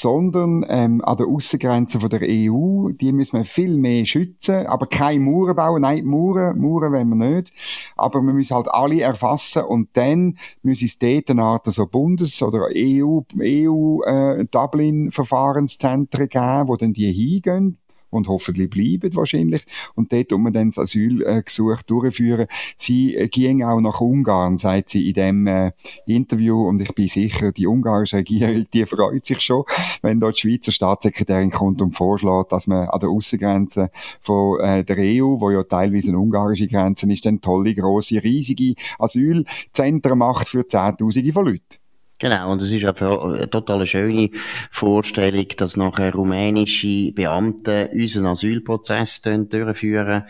sondern 0.00 0.64
ähm, 0.68 1.02
an 1.04 1.16
der 1.16 1.26
Außengrenze 1.26 1.98
der 1.98 2.20
EU, 2.22 2.90
die 2.90 3.12
müssen 3.12 3.38
wir 3.38 3.44
viel 3.44 3.76
mehr 3.76 4.06
schützen, 4.06 4.66
aber 4.66 4.86
keine 4.86 5.20
Mauern 5.20 5.56
bauen, 5.56 5.82
nein, 5.82 6.04
Mauern, 6.04 6.58
Mauern 6.58 6.92
wollen 6.92 7.08
wir 7.08 7.30
nicht, 7.36 7.52
aber 7.96 8.20
wir 8.20 8.32
müssen 8.32 8.54
halt 8.54 8.68
alle 8.70 9.00
erfassen. 9.00 9.64
Und 9.64 9.88
dann 9.94 10.38
müssen 10.62 10.86
es 10.86 10.98
dort 10.98 11.30
eine 11.30 11.42
Art 11.42 11.66
so 11.66 11.86
Bundes- 11.86 12.42
oder 12.42 12.68
EU, 12.74 13.20
EU 13.40 14.02
äh, 14.02 14.44
Dublin-Verfahrenszentren 14.46 16.28
geben, 16.28 16.68
wo 16.68 16.76
dann 16.76 16.92
die 16.92 17.12
hingehen, 17.12 17.78
und 18.10 18.28
hoffentlich 18.28 18.70
bleiben 18.70 19.14
wahrscheinlich. 19.14 19.64
Und 19.94 20.12
dort 20.12 20.32
um 20.32 20.52
dann 20.52 20.70
das 20.70 20.78
Asylgesuch 20.78 21.82
durchführen. 21.82 22.46
Sie 22.76 23.14
äh, 23.14 23.28
ging 23.28 23.62
auch 23.62 23.80
nach 23.80 24.00
Ungarn, 24.00 24.58
sagt 24.58 24.90
sie 24.90 25.08
in 25.08 25.14
dem 25.14 25.46
äh, 25.46 25.72
Interview. 26.06 26.66
Und 26.66 26.80
ich 26.80 26.94
bin 26.94 27.08
sicher, 27.08 27.52
die 27.52 27.66
ungarische 27.66 28.18
Regierung, 28.18 28.66
die 28.72 28.86
freut 28.86 29.26
sich 29.26 29.40
schon, 29.40 29.64
wenn 30.02 30.20
dort 30.20 30.36
die 30.36 30.40
Schweizer 30.48 30.72
Staatssekretärin 30.72 31.50
kommt 31.50 31.82
und 31.82 31.96
vorschlägt, 31.96 32.52
dass 32.52 32.66
man 32.66 32.88
an 32.88 33.00
der 33.00 33.08
Außengrenze 33.08 33.90
von 34.20 34.60
äh, 34.60 34.84
der 34.84 34.96
EU, 34.98 35.40
wo 35.40 35.50
ja 35.50 35.62
teilweise 35.62 36.08
eine 36.08 36.18
ungarische 36.18 36.66
Grenze 36.66 37.10
ist, 37.12 37.24
dann 37.24 37.40
tolle, 37.40 37.74
grosse, 37.74 38.22
riesige 38.22 38.74
Asylzentren 38.98 40.18
macht 40.18 40.48
für 40.48 40.66
Zehntausende 40.66 41.32
von 41.32 41.46
Leuten. 41.46 41.87
Genau, 42.20 42.50
und 42.50 42.60
es 42.62 42.72
ist 42.72 42.84
auch 42.84 43.24
eine 43.26 43.48
total 43.48 43.86
schöne 43.86 44.30
Vorstellung, 44.72 45.46
dass 45.56 45.76
nachher 45.76 46.12
rumänische 46.12 47.12
Beamte 47.12 47.90
unseren 47.94 48.26
Asylprozess 48.26 49.22
durchführen, 49.22 50.24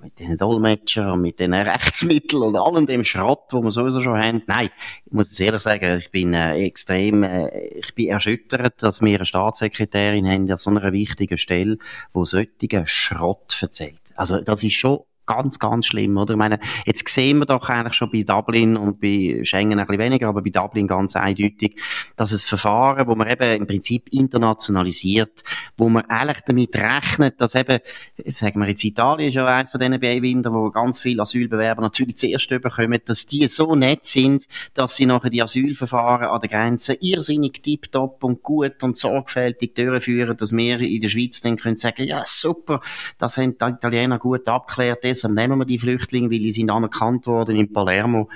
mit 0.00 0.18
den 0.18 0.36
Dolmetschern, 0.36 1.20
mit 1.20 1.38
den 1.38 1.54
Rechtsmitteln 1.54 2.42
und 2.42 2.56
allem 2.56 2.86
dem 2.86 3.04
Schrott, 3.04 3.44
wo 3.50 3.62
wir 3.62 3.70
sowieso 3.70 4.00
schon 4.00 4.18
haben. 4.18 4.42
Nein, 4.46 4.70
ich 5.06 5.12
muss 5.12 5.38
ehrlich 5.38 5.62
sagen, 5.62 6.00
ich 6.00 6.10
bin 6.10 6.34
äh, 6.34 6.56
extrem, 6.64 7.22
äh, 7.22 7.68
ich 7.68 7.94
bin 7.94 8.08
erschüttert, 8.08 8.82
dass 8.82 9.00
wir 9.00 9.14
eine 9.14 9.24
Staatssekretärin 9.24 10.26
haben 10.26 10.50
an 10.50 10.58
so 10.58 10.70
einer 10.70 10.92
wichtigen 10.92 11.38
Stelle, 11.38 11.78
wo 12.12 12.24
solche 12.24 12.84
Schrott 12.86 13.56
erzählt. 13.60 14.00
Also 14.16 14.40
das 14.40 14.64
ist 14.64 14.74
schon 14.74 15.00
ganz, 15.26 15.58
ganz 15.58 15.86
schlimm, 15.86 16.16
oder? 16.16 16.34
Ich 16.34 16.38
meine, 16.38 16.58
jetzt 16.84 17.08
sehen 17.08 17.38
wir 17.38 17.46
doch 17.46 17.68
eigentlich 17.68 17.94
schon 17.94 18.10
bei 18.10 18.22
Dublin 18.22 18.76
und 18.76 19.00
bei 19.00 19.40
Schengen 19.42 19.78
ein 19.78 19.86
bisschen 19.86 20.00
weniger, 20.00 20.28
aber 20.28 20.42
bei 20.42 20.50
Dublin 20.50 20.86
ganz 20.86 21.16
eindeutig, 21.16 21.80
dass 22.16 22.32
es 22.32 22.48
Verfahren, 22.48 23.06
wo 23.06 23.14
man 23.14 23.28
eben 23.28 23.62
im 23.62 23.66
Prinzip 23.66 24.08
internationalisiert, 24.12 25.42
wo 25.76 25.88
man 25.88 26.04
eigentlich 26.06 26.40
damit 26.46 26.76
rechnet, 26.76 27.40
dass 27.40 27.54
eben, 27.54 27.78
sagen 28.26 28.60
wir 28.60 28.68
jetzt 28.68 28.84
Italien 28.84 29.28
ist 29.28 29.34
ja 29.34 29.46
eines 29.46 29.70
von 29.70 29.80
diesen 29.80 30.00
Beiwinder, 30.00 30.52
wo 30.52 30.70
ganz 30.70 31.00
viele 31.00 31.22
Asylbewerber 31.22 31.82
natürlich 31.82 32.16
zuerst 32.16 32.50
überkommen, 32.50 33.00
dass 33.04 33.26
die 33.26 33.46
so 33.46 33.74
nett 33.74 34.04
sind, 34.04 34.46
dass 34.74 34.96
sie 34.96 35.06
nachher 35.06 35.30
die 35.30 35.42
Asylverfahren 35.42 36.28
an 36.28 36.40
der 36.40 36.50
Grenze 36.50 36.94
irrsinnig 36.94 37.62
tiptop 37.62 38.22
und 38.24 38.42
gut 38.42 38.82
und 38.82 38.96
sorgfältig 38.96 39.74
durchführen, 39.74 40.36
dass 40.36 40.52
wir 40.52 40.80
in 40.80 41.00
der 41.00 41.08
Schweiz 41.08 41.40
dann 41.40 41.56
können 41.56 41.76
sagen, 41.76 42.04
ja 42.04 42.22
super, 42.24 42.80
das 43.18 43.36
haben 43.36 43.56
die 43.58 43.64
Italiener 43.64 44.18
gut 44.18 44.48
abgeklärt, 44.48 45.04
deshalb 45.14 45.34
nehmen 45.34 45.58
wir 45.58 45.64
die 45.64 45.78
Flüchtlinge, 45.78 46.30
weil 46.30 46.38
die 46.38 46.52
sind 46.52 46.70
anerkannt 46.70 47.26
worden 47.26 47.56
in 47.56 47.72
Palermo. 47.72 48.28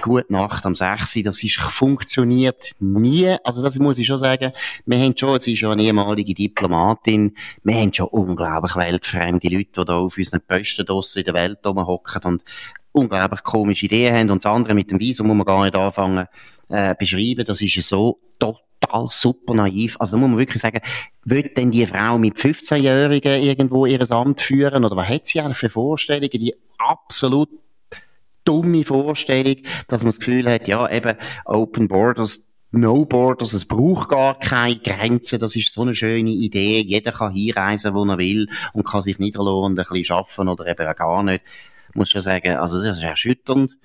Gute 0.00 0.32
Nacht 0.32 0.64
am 0.64 0.74
6. 0.74 1.18
Das 1.24 1.42
ist, 1.42 1.60
funktioniert 1.60 2.70
nie. 2.80 3.36
Also 3.44 3.62
das 3.62 3.78
muss 3.78 3.98
ich 3.98 4.06
schon 4.06 4.16
sagen. 4.16 4.52
Wir 4.86 4.98
haben 4.98 5.14
schon, 5.16 5.38
sie 5.38 5.52
ist 5.52 5.58
schon 5.58 5.72
eine 5.72 5.82
ehemalige 5.82 6.32
Diplomatin, 6.32 7.36
wir 7.62 7.74
haben 7.74 7.92
schon 7.92 8.06
unglaublich 8.06 8.74
weltfremde 8.74 9.48
Leute, 9.48 9.68
die 9.80 9.84
da 9.84 9.98
auf 9.98 10.16
unseren 10.16 10.40
Posten 10.40 11.18
in 11.18 11.24
der 11.24 11.34
Welt 11.34 11.58
rumhocken 11.66 12.22
und 12.22 12.44
unglaublich 12.92 13.42
komische 13.42 13.86
Ideen 13.86 14.14
haben. 14.14 14.30
Und 14.30 14.44
das 14.44 14.50
andere 14.50 14.74
mit 14.74 14.90
dem 14.90 14.98
Visum 14.98 15.26
muss 15.26 15.36
man 15.36 15.46
gar 15.46 15.62
nicht 15.62 15.76
anfangen, 15.76 16.26
äh, 16.68 16.94
beschreiben. 16.98 17.44
Das 17.44 17.60
ist 17.60 17.74
so 17.86 18.18
total 18.38 18.62
super 19.08 19.54
naiv. 19.54 19.96
Also 19.98 20.16
da 20.16 20.20
muss 20.20 20.30
man 20.30 20.38
wirklich 20.38 20.62
sagen, 20.62 20.80
wird 21.24 21.56
denn 21.56 21.70
die 21.70 21.86
Frau 21.86 22.18
mit 22.18 22.36
15-Jährigen 22.36 23.42
irgendwo 23.42 23.86
ihr 23.86 24.10
Amt 24.10 24.40
führen? 24.40 24.84
Oder 24.84 24.96
was 24.96 25.08
hat 25.08 25.26
sie 25.26 25.40
eigentlich 25.40 25.58
für 25.58 25.70
Vorstellungen? 25.70 26.30
Die 26.30 26.54
absolut 26.78 27.48
dumme 28.44 28.84
Vorstellung, 28.84 29.56
dass 29.88 30.02
man 30.02 30.10
das 30.10 30.18
Gefühl 30.18 30.50
hat, 30.50 30.68
ja, 30.68 30.90
eben 30.90 31.16
Open 31.44 31.88
Borders, 31.88 32.52
No 32.72 33.04
Borders, 33.04 33.52
es 33.52 33.66
braucht 33.66 34.08
gar 34.08 34.38
keine 34.38 34.76
Grenzen, 34.76 35.38
das 35.38 35.54
ist 35.56 35.72
so 35.72 35.82
eine 35.82 35.94
schöne 35.94 36.30
Idee, 36.30 36.80
jeder 36.80 37.12
kann 37.12 37.32
hinreisen, 37.32 37.94
wo 37.94 38.04
er 38.04 38.16
will 38.16 38.48
und 38.72 38.86
kann 38.86 39.02
sich 39.02 39.18
niederlassen 39.18 39.72
und 39.72 39.78
ein 39.78 39.86
bisschen 39.90 40.16
arbeiten 40.16 40.48
oder 40.48 40.66
eben 40.66 40.86
auch 40.86 40.96
gar 40.96 41.22
nicht. 41.22 41.44
Ich 41.90 41.94
muss 41.94 42.10
schon 42.10 42.22
sagen, 42.22 42.56
also 42.56 42.82
das 42.82 42.96
ist 42.96 43.04
erschütternd 43.04 43.76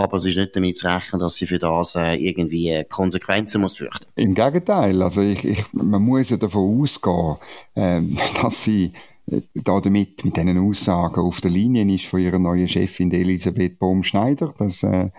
aber 0.00 0.16
es 0.16 0.26
ist 0.26 0.36
nicht 0.36 0.56
damit 0.56 0.76
zu 0.76 0.88
rechnen, 0.88 1.20
dass 1.20 1.36
sie 1.36 1.46
für 1.46 1.58
das 1.58 1.94
äh, 1.94 2.14
irgendwie 2.14 2.84
Konsequenzen 2.88 3.60
muss 3.60 3.76
fürchten. 3.76 4.06
Im 4.16 4.34
Gegenteil, 4.34 5.02
also 5.02 5.20
ich, 5.20 5.44
ich, 5.44 5.64
man 5.72 6.02
muss 6.02 6.30
ja 6.30 6.36
davon 6.36 6.80
ausgehen, 6.80 7.36
äh, 7.74 8.00
dass 8.42 8.64
sie 8.64 8.92
äh, 9.30 9.40
da 9.54 9.80
damit 9.80 10.24
mit 10.24 10.36
diesen 10.36 10.58
Aussagen 10.58 11.20
auf 11.20 11.40
der 11.40 11.50
Linie 11.50 11.94
ist 11.94 12.06
von 12.06 12.20
ihrer 12.20 12.38
neuen 12.38 12.68
Chefin 12.68 13.10
Elisabeth 13.12 13.78
Baumschneider. 13.78 14.54
Das 14.58 14.82
äh, 14.82 15.10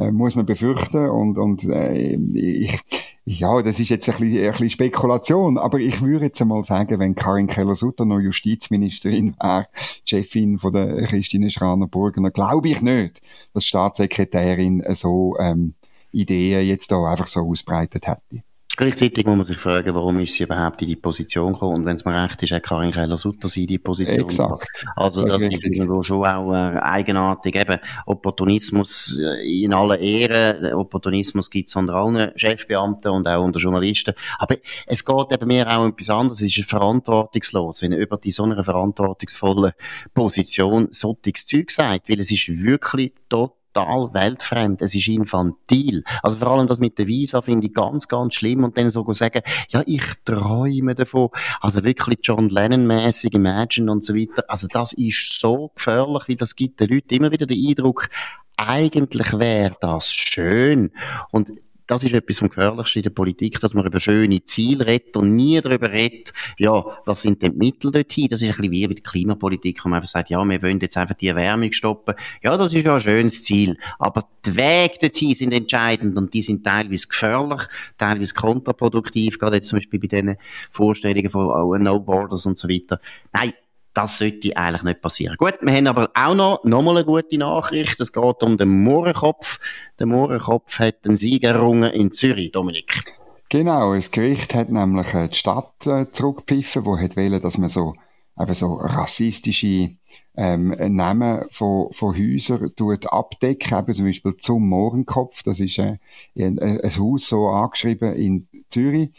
äh, 0.00 0.10
muss 0.10 0.34
man 0.34 0.46
befürchten 0.46 1.08
und, 1.10 1.38
und 1.38 1.64
äh, 1.64 2.14
ich, 2.14 2.78
ja, 3.24 3.62
das 3.62 3.78
ist 3.78 3.90
jetzt 3.90 4.08
ein 4.08 4.16
bisschen, 4.18 4.44
ein 4.44 4.50
bisschen 4.52 4.70
Spekulation, 4.70 5.58
aber 5.58 5.78
ich 5.78 6.00
würde 6.00 6.26
jetzt 6.26 6.40
einmal 6.40 6.64
sagen, 6.64 6.98
wenn 6.98 7.14
Karin 7.14 7.46
Keller-Sutter 7.46 8.04
noch 8.04 8.18
Justizministerin 8.18 9.36
wäre, 9.38 9.68
Chefin 10.04 10.58
von 10.58 10.72
der 10.72 11.06
Christine 11.06 11.50
Schraner-Burgener, 11.50 12.30
glaube 12.30 12.68
ich 12.70 12.80
nicht, 12.80 13.20
dass 13.52 13.66
Staatssekretärin 13.66 14.82
so 14.94 15.36
ähm, 15.38 15.74
Ideen 16.12 16.66
jetzt 16.66 16.90
da 16.90 17.04
einfach 17.04 17.28
so 17.28 17.40
ausbreitet 17.40 18.06
hätte. 18.06 18.42
Gleichzeitig 18.80 19.26
muss 19.26 19.36
man 19.36 19.46
sich 19.46 19.58
fragen, 19.58 19.94
warum 19.94 20.20
ist 20.20 20.32
sie 20.32 20.44
überhaupt 20.44 20.80
in 20.80 20.88
die 20.88 20.96
Position 20.96 21.52
gekommen? 21.52 21.74
Und 21.74 21.84
wenn 21.84 21.96
es 21.96 22.06
mir 22.06 22.14
recht 22.14 22.42
ist, 22.42 22.50
hat 22.50 22.62
Karin 22.62 22.92
Keller-Sutter 22.92 23.46
sie 23.46 23.64
in 23.64 23.66
die 23.66 23.78
Position 23.78 24.24
Exakt. 24.24 24.86
Also 24.96 25.22
das, 25.26 25.36
das 25.36 25.48
ist 25.48 25.66
irgendwo 25.66 26.02
schon 26.02 26.24
auch 26.24 26.50
äh, 26.54 26.78
eigenartig. 26.78 27.56
Eben, 27.56 27.78
Opportunismus 28.06 29.20
äh, 29.20 29.64
in 29.64 29.74
aller 29.74 29.98
Ehre. 29.98 30.74
Opportunismus 30.78 31.50
gibt 31.50 31.68
es 31.68 31.76
unter 31.76 31.92
allen 31.92 32.32
Chefbeamten 32.36 33.10
und 33.10 33.28
auch 33.28 33.44
unter 33.44 33.60
Journalisten. 33.60 34.14
Aber 34.38 34.56
es 34.86 35.04
geht 35.04 35.30
eben 35.30 35.46
mir 35.46 35.68
auch 35.68 35.86
etwas 35.86 36.08
anderes. 36.08 36.40
Es 36.40 36.56
ist 36.56 36.70
verantwortungslos, 36.70 37.82
wenn 37.82 37.92
er 37.92 37.98
über 37.98 38.16
die 38.16 38.30
so 38.30 38.44
einer 38.44 38.64
verantwortungsvollen 38.64 39.72
Position 40.14 40.88
solches 40.90 41.44
Zeug 41.44 41.70
sagt. 41.70 42.08
Weil 42.08 42.20
es 42.20 42.30
ist 42.30 42.48
wirklich 42.48 43.12
total 43.28 43.59
total 43.72 44.12
weltfremd. 44.12 44.82
Es 44.82 44.94
ist 44.94 45.08
infantil. 45.08 46.04
Also 46.22 46.38
vor 46.38 46.48
allem 46.48 46.66
das 46.66 46.78
mit 46.78 46.98
der 46.98 47.06
Visa 47.06 47.42
finde 47.42 47.66
ich 47.66 47.74
ganz, 47.74 48.08
ganz 48.08 48.34
schlimm. 48.34 48.64
Und 48.64 48.76
dann 48.76 48.90
so 48.90 49.10
sagen, 49.12 49.42
ja, 49.68 49.82
ich 49.86 50.04
träume 50.24 50.94
davon. 50.94 51.28
Also 51.60 51.82
wirklich 51.84 52.18
John 52.22 52.48
Lennon-mäßig, 52.48 53.34
Imagine 53.34 53.90
und 53.90 54.04
so 54.04 54.14
weiter. 54.14 54.44
Also 54.48 54.66
das 54.72 54.92
ist 54.92 55.40
so 55.40 55.70
gefährlich, 55.74 56.28
weil 56.28 56.36
das 56.36 56.56
gibt 56.56 56.80
den 56.80 56.88
Leuten 56.88 57.14
immer 57.14 57.30
wieder 57.30 57.46
den 57.46 57.68
Eindruck, 57.68 58.08
eigentlich 58.56 59.38
wäre 59.38 59.74
das 59.80 60.12
schön. 60.12 60.92
Und 61.30 61.50
das 61.90 62.04
ist 62.04 62.12
etwas 62.12 62.38
vom 62.38 62.48
Gefährlichsten 62.48 63.00
in 63.00 63.02
der 63.02 63.10
Politik, 63.10 63.58
dass 63.58 63.74
man 63.74 63.84
über 63.84 63.98
schöne 63.98 64.44
Ziele 64.44 64.86
redet 64.86 65.16
und 65.16 65.34
nie 65.34 65.60
darüber 65.60 65.90
redet, 65.90 66.32
ja, 66.56 66.84
was 67.04 67.22
sind 67.22 67.42
denn 67.42 67.52
die 67.52 67.58
Mittel 67.58 67.90
dorthin? 67.90 68.28
Das 68.28 68.42
ist 68.42 68.48
ein 68.48 68.56
bisschen 68.56 68.70
wie 68.70 68.86
bei 68.86 68.94
der 68.94 69.02
Klimapolitik, 69.02 69.84
wo 69.84 69.88
man 69.88 69.96
einfach 69.96 70.08
sagt, 70.08 70.30
ja, 70.30 70.44
wir 70.44 70.62
wollen 70.62 70.78
jetzt 70.78 70.96
einfach 70.96 71.16
die 71.16 71.26
Erwärmung 71.26 71.72
stoppen. 71.72 72.14
Ja, 72.42 72.56
das 72.56 72.72
ist 72.72 72.86
ja 72.86 72.94
ein 72.94 73.00
schönes 73.00 73.42
Ziel. 73.42 73.76
Aber 73.98 74.28
die 74.46 74.56
Wege 74.56 74.98
dorthin 75.00 75.34
sind 75.34 75.52
entscheidend 75.52 76.16
und 76.16 76.32
die 76.32 76.42
sind 76.42 76.62
teilweise 76.62 77.08
gefährlich, 77.08 77.62
teilweise 77.98 78.34
kontraproduktiv, 78.34 79.40
gerade 79.40 79.56
jetzt 79.56 79.68
zum 79.68 79.80
Beispiel 79.80 79.98
bei 79.98 80.06
diesen 80.06 80.36
Vorstellungen 80.70 81.28
von 81.28 81.48
oh, 81.48 81.76
No 81.76 81.98
Borders 81.98 82.46
und 82.46 82.56
so 82.56 82.68
weiter. 82.68 83.00
Nein, 83.32 83.52
das 83.94 84.18
sollte 84.18 84.56
eigentlich 84.56 84.82
nicht 84.82 85.02
passieren. 85.02 85.36
Gut, 85.36 85.58
wir 85.60 85.72
haben 85.72 85.86
aber 85.86 86.10
auch 86.14 86.34
noch, 86.34 86.64
noch 86.64 86.82
mal 86.82 86.96
eine 86.96 87.04
gute 87.04 87.38
Nachricht. 87.38 88.00
Es 88.00 88.12
geht 88.12 88.42
um 88.42 88.56
den 88.56 88.84
Mohrenkopf. 88.84 89.58
Der 89.98 90.06
Mohrenkopf 90.06 90.78
hat 90.78 90.96
einen 91.04 91.16
Sieg 91.16 91.44
errungen 91.44 91.90
in 91.92 92.12
Zürich, 92.12 92.52
Dominik. 92.52 93.02
Genau, 93.48 93.94
das 93.94 94.12
Gericht 94.12 94.54
hat 94.54 94.70
nämlich 94.70 95.12
äh, 95.12 95.28
die 95.28 95.34
Stadt 95.34 95.86
äh, 95.86 96.10
zurückgepfiffen, 96.12 96.86
wo 96.86 96.96
hat 96.96 97.16
dass 97.16 97.58
man 97.58 97.68
so, 97.68 97.94
eben 98.38 98.54
so 98.54 98.74
rassistische 98.74 99.90
ähm, 100.36 100.68
Namen 100.94 101.46
von, 101.50 101.92
von 101.92 102.16
Häusern 102.16 102.70
tut 102.76 103.12
abdecken, 103.12 103.76
eben 103.76 103.94
zum 103.94 104.04
Beispiel 104.06 104.36
zum 104.36 104.68
Mohrenkopf. 104.68 105.42
Das 105.42 105.58
ist 105.58 105.78
äh, 105.78 105.98
ein, 106.36 106.60
ein 106.60 106.96
Haus 106.96 107.28
so 107.28 107.48
angeschrieben 107.48 108.14
in 108.14 108.48
Zürich. 108.68 109.10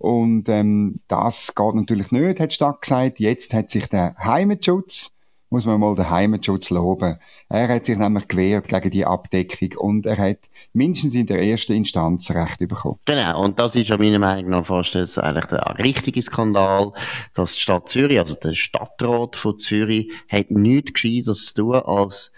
Und 0.00 0.48
ähm, 0.48 1.00
das 1.08 1.54
geht 1.54 1.74
natürlich 1.74 2.10
nicht, 2.10 2.40
hat 2.40 2.54
Stadt 2.54 2.80
gesagt. 2.80 3.20
Jetzt 3.20 3.52
hat 3.52 3.68
sich 3.68 3.86
der 3.86 4.16
Heimatschutz, 4.16 5.12
muss 5.50 5.66
man 5.66 5.78
mal 5.78 5.94
den 5.94 6.08
Heimatschutz 6.08 6.70
loben. 6.70 7.18
Er 7.50 7.68
hat 7.68 7.84
sich 7.84 7.98
nämlich 7.98 8.26
gewehrt 8.26 8.68
gegen 8.68 8.90
die 8.90 9.04
Abdeckung 9.04 9.76
und 9.76 10.06
er 10.06 10.16
hat 10.16 10.38
mindestens 10.72 11.14
in 11.14 11.26
der 11.26 11.42
ersten 11.42 11.74
Instanz 11.74 12.30
Recht 12.30 12.60
bekommen. 12.60 12.98
Genau, 13.04 13.42
und 13.42 13.58
das 13.58 13.74
ist 13.74 13.88
ja 13.88 13.98
meiner 13.98 14.18
Meinung 14.18 14.52
nach 14.52 14.64
fast 14.64 14.94
jetzt 14.94 15.18
eigentlich 15.18 15.44
der 15.46 15.78
richtige 15.78 16.22
Skandal, 16.22 16.94
dass 17.34 17.52
die 17.52 17.60
Stadt 17.60 17.90
Zürich, 17.90 18.18
also 18.18 18.36
der 18.36 18.54
Stadtrat 18.54 19.36
von 19.36 19.58
Zürich, 19.58 20.10
hat 20.30 20.50
nichts 20.50 20.94
Gescheites 20.94 21.46
zu 21.48 21.54
tun, 21.56 21.74
als 21.74 22.32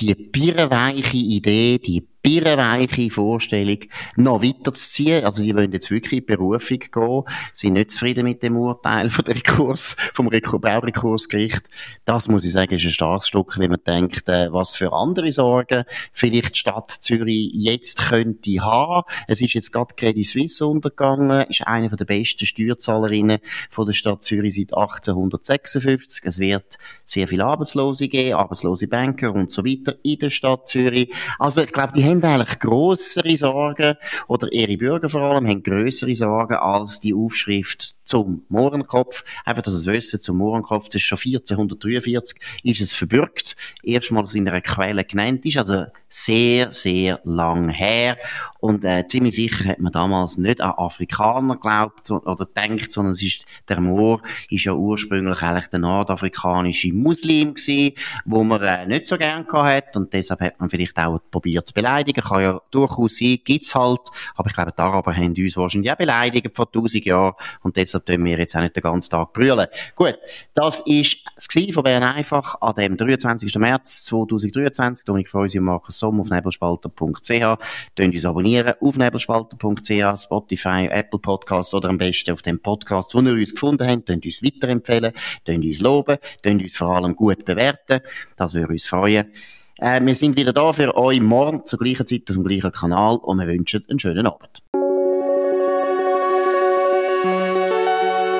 die 0.00 0.14
birrenweiche 0.14 1.16
Idee, 1.16 1.78
die 1.78 2.06
birrenweiche 2.22 3.10
Vorstellung 3.10 3.78
noch 4.16 4.42
weiterzuziehen. 4.42 5.24
Also 5.24 5.42
die 5.42 5.54
wollen 5.54 5.72
jetzt 5.72 5.90
wirklich 5.90 6.20
in 6.20 6.26
Berufung 6.26 6.78
gehen, 6.78 7.22
sind 7.52 7.72
nicht 7.74 7.90
zufrieden 7.90 8.24
mit 8.24 8.42
dem 8.42 8.56
Urteil 8.56 9.10
von 9.10 9.24
der 9.24 9.36
Rekurs, 9.36 9.96
vom 10.12 10.28
Baurekursgericht. 10.28 11.62
Das 12.04 12.28
muss 12.28 12.44
ich 12.44 12.52
sagen, 12.52 12.74
ist 12.74 12.84
ein 12.84 12.90
starkes 12.90 13.28
Stück, 13.28 13.58
wenn 13.58 13.70
man 13.70 13.80
denkt, 13.86 14.28
äh, 14.28 14.52
was 14.52 14.74
für 14.74 14.92
andere 14.92 15.32
Sorgen 15.32 15.84
vielleicht 16.12 16.56
die 16.56 16.58
Stadt 16.58 16.90
Zürich 16.90 17.50
jetzt 17.54 18.08
könnte 18.08 18.60
haben. 18.60 19.04
Es 19.26 19.40
ist 19.40 19.54
jetzt 19.54 19.72
gerade 19.72 19.94
Credit 19.94 20.26
Suisse 20.26 20.66
untergegangen, 20.66 21.46
ist 21.48 21.66
eine 21.66 21.88
der 21.88 22.04
besten 22.04 22.46
Steuerzahlerinnen 22.46 23.38
von 23.70 23.86
der 23.86 23.92
Stadt 23.92 24.22
Zürich 24.22 24.54
seit 24.54 24.74
1856. 24.74 26.24
Es 26.24 26.38
wird 26.38 26.78
sehr 27.04 27.28
viele 27.28 27.44
Arbeitslose 27.44 28.08
geben, 28.08 28.36
arbeitslose 28.36 28.88
Banker 28.88 29.32
und 29.34 29.50
so 29.50 29.64
weiter 29.64 29.96
in 30.02 30.18
der 30.18 30.30
Stadt 30.30 30.68
Zürich. 30.68 31.12
Also 31.38 31.62
ich 31.62 31.72
glaube, 31.72 31.92
die 31.94 32.02
haben 32.10 32.24
eigentlich 32.24 32.58
größere 32.58 33.36
Sorgen, 33.36 33.96
oder 34.28 34.52
ihre 34.52 34.76
Bürger 34.76 35.08
vor 35.08 35.22
allem, 35.22 35.48
haben 35.48 35.62
größere 35.62 36.14
Sorgen 36.14 36.54
als 36.54 37.00
die 37.00 37.14
Aufschrift 37.14 37.94
zum 38.04 38.44
Mohrenkopf. 38.48 39.24
Einfach, 39.44 39.62
dass 39.62 39.74
es 39.74 39.86
wissen, 39.86 40.20
zum 40.20 40.38
Mohrenkopf, 40.38 40.86
das 40.86 40.96
ist 40.96 41.02
schon 41.02 41.18
1443, 41.18 42.40
ist 42.64 42.80
es 42.80 42.92
verbürgt. 42.92 43.56
Erstmals 43.82 44.34
in 44.34 44.48
einer 44.48 44.60
Quelle 44.60 45.04
genannt 45.04 45.46
ist, 45.46 45.58
also 45.58 45.84
sehr, 46.08 46.72
sehr 46.72 47.20
lang 47.24 47.68
her. 47.68 48.18
Und 48.60 48.84
äh, 48.84 49.06
ziemlich 49.06 49.34
sicher 49.34 49.70
hat 49.70 49.80
man 49.80 49.92
damals 49.92 50.36
nicht 50.36 50.60
an 50.60 50.72
Afrikaner 50.76 51.54
geglaubt 51.54 52.10
oder 52.10 52.44
denkt, 52.44 52.92
sondern 52.92 53.12
es 53.12 53.22
ist, 53.22 53.46
der 53.68 53.80
Moor 53.80 54.20
ist 54.50 54.64
ja 54.64 54.74
ursprünglich 54.74 55.42
eigentlich 55.42 55.68
der 55.68 55.78
nordafrikanische 55.78 56.92
Muslim 56.92 57.54
gewesen, 57.54 57.94
wo 58.26 58.44
man 58.44 58.62
äh, 58.62 58.86
nicht 58.86 59.06
so 59.06 59.16
gern 59.16 59.46
hat 59.50 59.96
und 59.96 60.12
deshalb 60.12 60.40
hat 60.40 60.60
man 60.60 60.68
vielleicht 60.68 60.98
auch 60.98 61.20
probiert 61.30 61.66
zu 61.66 61.74
beleidigen. 61.74 62.22
Kann 62.22 62.42
ja 62.42 62.60
durchaus 62.70 63.16
sein, 63.16 63.38
gibt's 63.44 63.74
halt. 63.74 64.00
Aber 64.36 64.48
ich 64.48 64.54
glaube, 64.54 64.72
die 64.76 64.82
Araber 64.82 65.14
haben 65.14 65.34
uns 65.36 65.56
wahrscheinlich 65.56 65.90
auch 65.90 65.96
beleidigt 65.96 66.50
vor 66.54 66.70
tausend 66.70 67.04
Jahren 67.04 67.34
und 67.62 67.76
deshalb 67.76 68.04
tun 68.04 68.24
wir 68.24 68.38
jetzt 68.38 68.54
auch 68.56 68.60
nicht 68.60 68.76
den 68.76 68.82
ganzen 68.82 69.10
Tag 69.10 69.32
brüllen. 69.32 69.66
Gut, 69.96 70.18
das 70.54 70.82
ist 70.84 71.18
es 71.36 71.74
von 71.74 71.82
Bern 71.82 72.02
einfach 72.02 72.60
an 72.60 72.74
dem 72.74 72.96
23. 72.96 73.54
März 73.56 74.04
2023. 74.04 75.04
Dominik 75.04 75.30
Freusi 75.30 75.58
und 75.58 75.64
Markus 75.64 75.98
Somm 75.98 76.20
auf 76.20 76.30
nebelspalter.ch. 76.30 77.58
Tönt 77.96 78.14
uns 78.14 78.24
abonnieren 78.24 78.49
auf 78.58 78.96
nebelspalter.ch, 78.96 80.22
Spotify, 80.22 80.88
Apple 80.90 81.18
Podcasts 81.18 81.74
oder 81.74 81.88
am 81.88 81.98
besten 81.98 82.32
auf 82.32 82.42
dem 82.42 82.60
Podcast, 82.60 83.14
wo 83.14 83.20
ihr 83.20 83.32
uns 83.32 83.52
gefunden 83.52 83.86
habt. 83.86 84.06
Tönt 84.06 84.24
uns 84.24 84.42
weiterempfehlen, 84.42 85.12
tönt 85.44 85.64
uns 85.64 85.80
loben, 85.80 86.18
tönt 86.42 86.62
uns 86.62 86.76
vor 86.76 86.96
allem 86.96 87.16
gut 87.16 87.44
bewerten. 87.44 88.00
Das 88.36 88.54
würde 88.54 88.72
uns 88.72 88.84
freuen. 88.84 89.32
Äh, 89.78 90.00
wir 90.04 90.14
sind 90.14 90.36
wieder 90.36 90.52
da 90.52 90.72
für 90.72 90.96
euch 90.96 91.20
morgen 91.20 91.64
zur 91.64 91.78
gleichen 91.78 92.06
Zeit 92.06 92.22
auf 92.28 92.36
dem 92.36 92.44
gleichen 92.44 92.72
Kanal 92.72 93.16
und 93.16 93.38
wir 93.38 93.46
wünschen 93.46 93.84
einen 93.88 93.98
schönen 93.98 94.26
Abend. 94.26 94.62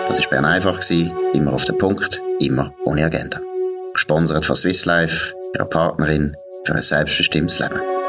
Das 0.09 0.21
war 0.21 0.29
Bern 0.29 0.45
einfach, 0.45 0.81
immer 1.35 1.53
auf 1.53 1.65
den 1.65 1.79
Punkt, 1.79 2.21
immer 2.41 2.75
ohne 2.85 3.05
Agenda. 3.05 3.41
Gesponsert 3.95 4.45
von 4.45 4.57
Swiss 4.57 4.85
Life, 4.85 5.33
ihrer 5.55 5.67
Partnerin 5.67 6.35
für 6.65 6.75
ein 6.75 6.83
selbstbestimmtes 6.83 7.59
Leben. 7.59 8.00